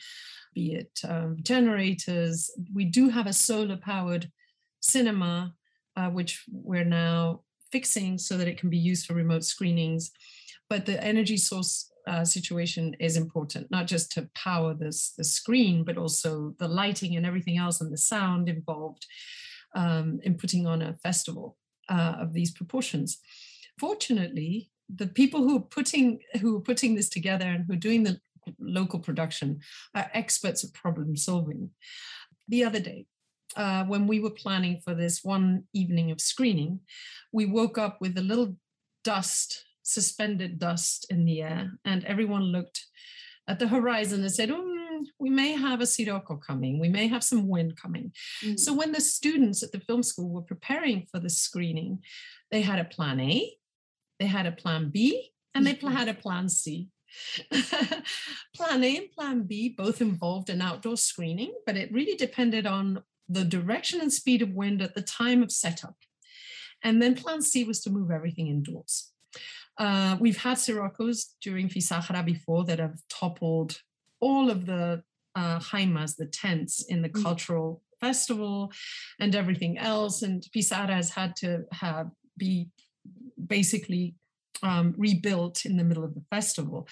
be 0.53 0.75
it 0.75 0.99
um, 1.07 1.37
generators. 1.41 2.49
We 2.73 2.85
do 2.85 3.09
have 3.09 3.27
a 3.27 3.33
solar 3.33 3.77
powered 3.77 4.31
cinema, 4.79 5.53
uh, 5.97 6.09
which 6.09 6.45
we're 6.49 6.85
now 6.85 7.41
fixing 7.71 8.17
so 8.17 8.37
that 8.37 8.47
it 8.47 8.57
can 8.57 8.69
be 8.69 8.77
used 8.77 9.05
for 9.05 9.15
remote 9.15 9.43
screenings. 9.43 10.11
But 10.69 10.85
the 10.85 11.03
energy 11.03 11.37
source 11.37 11.91
uh, 12.07 12.25
situation 12.25 12.95
is 12.99 13.17
important, 13.17 13.69
not 13.69 13.87
just 13.87 14.11
to 14.13 14.29
power 14.33 14.73
this 14.73 15.13
the 15.17 15.23
screen, 15.23 15.83
but 15.83 15.97
also 15.97 16.55
the 16.59 16.67
lighting 16.67 17.15
and 17.15 17.25
everything 17.25 17.57
else 17.57 17.81
and 17.81 17.91
the 17.91 17.97
sound 17.97 18.47
involved 18.49 19.05
um, 19.75 20.19
in 20.23 20.35
putting 20.35 20.65
on 20.65 20.81
a 20.81 20.97
festival 21.03 21.57
uh, 21.89 22.15
of 22.19 22.33
these 22.33 22.51
proportions. 22.51 23.19
Fortunately, 23.79 24.71
the 24.89 25.07
people 25.07 25.41
who 25.41 25.57
are 25.57 25.67
putting 25.77 26.19
who 26.41 26.57
are 26.57 26.61
putting 26.61 26.95
this 26.95 27.09
together 27.09 27.45
and 27.45 27.65
who 27.65 27.73
are 27.73 27.77
doing 27.87 28.03
the 28.03 28.19
local 28.59 28.99
production 28.99 29.59
are 29.93 30.09
experts 30.13 30.63
at 30.63 30.73
problem 30.73 31.17
solving. 31.17 31.69
The 32.47 32.63
other 32.63 32.79
day, 32.79 33.05
uh, 33.57 33.83
when 33.85 34.07
we 34.07 34.19
were 34.19 34.29
planning 34.29 34.79
for 34.83 34.93
this 34.93 35.23
one 35.23 35.63
evening 35.73 36.11
of 36.11 36.21
screening, 36.21 36.79
we 37.33 37.45
woke 37.45 37.77
up 37.77 37.99
with 37.99 38.17
a 38.17 38.21
little 38.21 38.55
dust 39.03 39.65
suspended 39.87 40.59
dust 40.59 41.05
in 41.09 41.23
the 41.23 41.41
air, 41.41 41.71
and 41.85 42.03
everyone 42.03 42.43
looked 42.43 42.85
at 43.47 43.57
the 43.57 43.67
horizon 43.67 44.21
and 44.21 44.31
said, 44.31 44.49
mm, 44.49 45.03
we 45.17 45.29
may 45.29 45.53
have 45.53 45.79
a 45.79 45.85
sirocco 45.85 46.35
coming, 46.35 46.79
we 46.79 46.89
may 46.89 47.07
have 47.07 47.23
some 47.23 47.47
wind 47.47 47.77
coming. 47.77 48.11
Mm. 48.43 48.59
So 48.59 48.73
when 48.73 48.91
the 48.91 48.99
students 48.99 49.63
at 49.63 49.71
the 49.71 49.79
film 49.79 50.03
school 50.03 50.29
were 50.29 50.41
preparing 50.41 51.07
for 51.09 51.19
the 51.19 51.29
screening, 51.29 51.99
they 52.51 52.61
had 52.61 52.79
a 52.79 52.83
plan 52.83 53.19
A, 53.21 53.49
they 54.19 54.25
had 54.25 54.45
a 54.45 54.51
plan 54.51 54.89
B, 54.89 55.31
and 55.55 55.65
they 55.65 55.75
mm-hmm. 55.75 55.87
had 55.87 56.09
a 56.09 56.13
plan 56.13 56.49
C. 56.49 56.89
plan 58.55 58.83
A 58.83 58.97
and 58.97 59.11
plan 59.11 59.43
B 59.43 59.73
both 59.75 60.01
involved 60.01 60.49
an 60.49 60.61
outdoor 60.61 60.97
screening, 60.97 61.53
but 61.65 61.77
it 61.77 61.93
really 61.93 62.17
depended 62.17 62.67
on 62.67 63.03
the 63.29 63.45
direction 63.45 64.01
and 64.01 64.11
speed 64.11 64.41
of 64.41 64.49
wind 64.49 64.81
at 64.81 64.95
the 64.95 65.01
time 65.01 65.41
of 65.41 65.51
setup. 65.51 65.95
And 66.83 67.01
then 67.01 67.15
plan 67.15 67.41
C 67.41 67.63
was 67.63 67.81
to 67.81 67.89
move 67.89 68.11
everything 68.11 68.47
indoors. 68.47 69.11
Uh, 69.77 70.17
we've 70.19 70.37
had 70.37 70.57
siroccos 70.57 71.33
during 71.41 71.69
Fisahara 71.69 72.23
before 72.23 72.65
that 72.65 72.79
have 72.79 72.99
toppled 73.09 73.81
all 74.19 74.49
of 74.49 74.65
the 74.65 75.03
uh, 75.35 75.59
haimas, 75.59 76.15
the 76.15 76.25
tents 76.25 76.83
in 76.85 77.01
the 77.01 77.09
mm. 77.09 77.23
cultural 77.23 77.81
festival 77.99 78.71
and 79.19 79.35
everything 79.35 79.77
else. 79.77 80.23
And 80.23 80.43
Fisahara 80.53 80.95
has 80.95 81.11
had 81.11 81.35
to 81.37 81.63
have 81.71 82.09
be 82.37 82.69
basically 83.47 84.15
um, 84.63 84.95
rebuilt 84.97 85.65
in 85.65 85.77
the 85.77 85.83
middle 85.83 86.03
of 86.03 86.15
the 86.15 86.23
festival. 86.29 86.87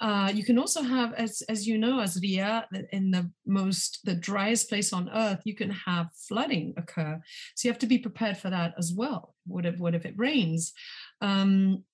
Uh, 0.00 0.30
you 0.34 0.44
can 0.44 0.58
also 0.58 0.82
have, 0.82 1.12
as 1.14 1.42
as 1.48 1.66
you 1.66 1.76
know, 1.76 1.98
Azria, 1.98 2.64
in 2.92 3.10
the 3.10 3.30
most 3.46 4.00
the 4.04 4.14
driest 4.14 4.68
place 4.68 4.92
on 4.92 5.10
earth, 5.10 5.42
you 5.44 5.54
can 5.54 5.70
have 5.70 6.08
flooding 6.28 6.74
occur. 6.76 7.20
So 7.54 7.68
you 7.68 7.72
have 7.72 7.80
to 7.80 7.86
be 7.86 7.98
prepared 7.98 8.38
for 8.38 8.50
that 8.50 8.74
as 8.78 8.92
well. 8.94 9.34
What 9.46 9.66
if 9.66 9.78
what 9.78 9.94
if 9.94 10.06
it 10.06 10.14
rains? 10.16 10.72
Um, 11.20 11.84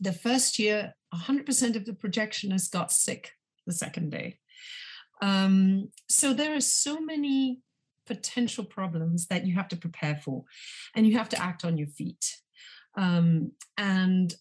the 0.00 0.12
first 0.12 0.58
year, 0.58 0.94
100% 1.14 1.76
of 1.76 1.84
the 1.84 1.92
projectionists 1.92 2.70
got 2.70 2.92
sick 2.92 3.32
the 3.66 3.72
second 3.72 4.10
day. 4.10 4.38
Um, 5.20 5.90
so 6.08 6.32
there 6.32 6.54
are 6.56 6.60
so 6.60 7.00
many 7.00 7.60
potential 8.06 8.64
problems 8.64 9.28
that 9.28 9.46
you 9.46 9.54
have 9.54 9.68
to 9.68 9.76
prepare 9.76 10.16
for, 10.16 10.44
and 10.96 11.06
you 11.06 11.16
have 11.16 11.28
to 11.28 11.40
act 11.40 11.64
on 11.64 11.78
your 11.78 11.86
feet 11.86 12.42
um, 12.96 13.52
and 13.76 14.34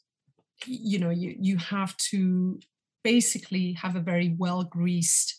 you 0.65 0.99
know 0.99 1.09
you 1.09 1.35
you 1.39 1.57
have 1.57 1.95
to 1.97 2.59
basically 3.03 3.73
have 3.73 3.95
a 3.95 4.01
very 4.01 4.35
well 4.37 4.63
greased 4.63 5.35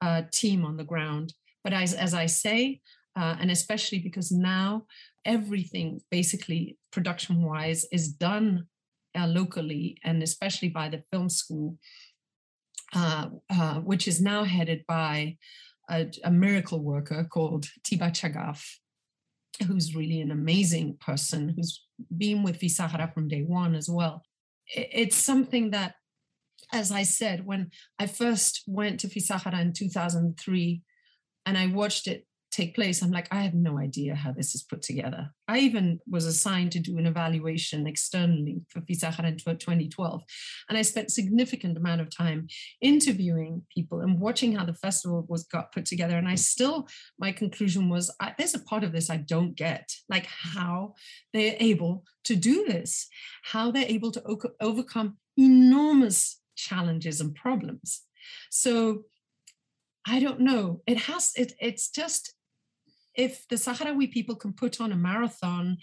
uh, 0.00 0.22
team 0.32 0.64
on 0.64 0.76
the 0.76 0.84
ground 0.84 1.34
but 1.62 1.72
as, 1.72 1.92
as 1.94 2.14
i 2.14 2.26
say 2.26 2.80
uh, 3.16 3.36
and 3.40 3.50
especially 3.50 3.98
because 3.98 4.32
now 4.32 4.86
everything 5.24 6.00
basically 6.10 6.78
production 6.90 7.42
wise 7.42 7.84
is 7.92 8.08
done 8.08 8.66
uh, 9.18 9.26
locally 9.26 9.98
and 10.04 10.22
especially 10.22 10.68
by 10.68 10.88
the 10.88 11.02
film 11.10 11.28
school 11.28 11.76
uh, 12.94 13.26
uh, 13.50 13.76
which 13.80 14.06
is 14.06 14.20
now 14.20 14.44
headed 14.44 14.84
by 14.86 15.36
a, 15.90 16.10
a 16.24 16.30
miracle 16.30 16.80
worker 16.80 17.24
called 17.24 17.66
tiba 17.84 18.10
chagaf 18.10 18.62
who's 19.66 19.94
really 19.94 20.20
an 20.20 20.30
amazing 20.30 20.96
person 20.98 21.54
who's 21.56 21.84
been 22.16 22.42
with 22.42 22.58
FiSahara 22.58 23.12
from 23.12 23.28
day 23.28 23.42
one 23.42 23.74
as 23.74 23.88
well. 23.88 24.22
It's 24.66 25.16
something 25.16 25.70
that, 25.70 25.94
as 26.72 26.90
I 26.90 27.02
said, 27.02 27.44
when 27.44 27.70
I 27.98 28.06
first 28.06 28.62
went 28.66 29.00
to 29.00 29.08
FiSahara 29.08 29.60
in 29.60 29.72
2003 29.72 30.82
and 31.44 31.58
I 31.58 31.66
watched 31.66 32.06
it 32.06 32.26
take 32.52 32.74
place, 32.74 33.02
I'm 33.02 33.10
like, 33.10 33.28
I 33.30 33.40
have 33.42 33.54
no 33.54 33.78
idea 33.78 34.14
how 34.14 34.30
this 34.30 34.54
is 34.54 34.62
put 34.62 34.82
together. 34.82 35.30
I 35.48 35.58
even 35.60 36.00
was 36.08 36.26
assigned 36.26 36.72
to 36.72 36.80
do 36.80 36.98
an 36.98 37.06
evaluation 37.06 37.86
externally 37.86 38.60
for 38.68 38.82
FiSahara 38.82 39.28
in 39.28 39.38
2012. 39.38 40.22
And 40.68 40.76
I 40.76 40.82
spent 40.82 41.10
significant 41.10 41.78
amount 41.78 42.02
of 42.02 42.14
time 42.14 42.46
interviewing 42.82 43.62
people 43.74 44.00
and 44.00 44.20
watching 44.20 44.54
how 44.54 44.66
the 44.66 44.74
festival 44.74 45.24
was 45.28 45.44
got 45.44 45.72
put 45.72 45.86
together. 45.86 46.16
And 46.16 46.28
I 46.28 46.34
still, 46.34 46.86
my 47.18 47.32
conclusion 47.32 47.88
was, 47.88 48.14
I, 48.20 48.34
there's 48.36 48.54
a 48.54 48.62
part 48.62 48.84
of 48.84 48.92
this 48.92 49.08
I 49.08 49.16
don't 49.16 49.56
get, 49.56 49.90
like 50.10 50.26
how 50.26 50.94
they're 51.32 51.56
able 51.58 52.04
to 52.24 52.36
do 52.36 52.66
this, 52.66 53.08
how 53.44 53.70
they're 53.70 53.86
able 53.88 54.12
to 54.12 54.22
o- 54.28 54.54
overcome 54.60 55.16
enormous 55.38 56.38
challenges 56.54 57.20
and 57.20 57.34
problems. 57.34 58.02
So 58.50 59.04
I 60.06 60.20
don't 60.20 60.40
know. 60.40 60.82
It 60.86 60.98
has 60.98 61.30
it 61.36 61.52
it's 61.60 61.88
just 61.88 62.34
if 63.14 63.46
the 63.48 63.56
Sahrawi 63.56 64.10
people 64.10 64.36
can 64.36 64.52
put 64.52 64.80
on 64.80 64.92
a 64.92 64.96
marathon 64.96 65.78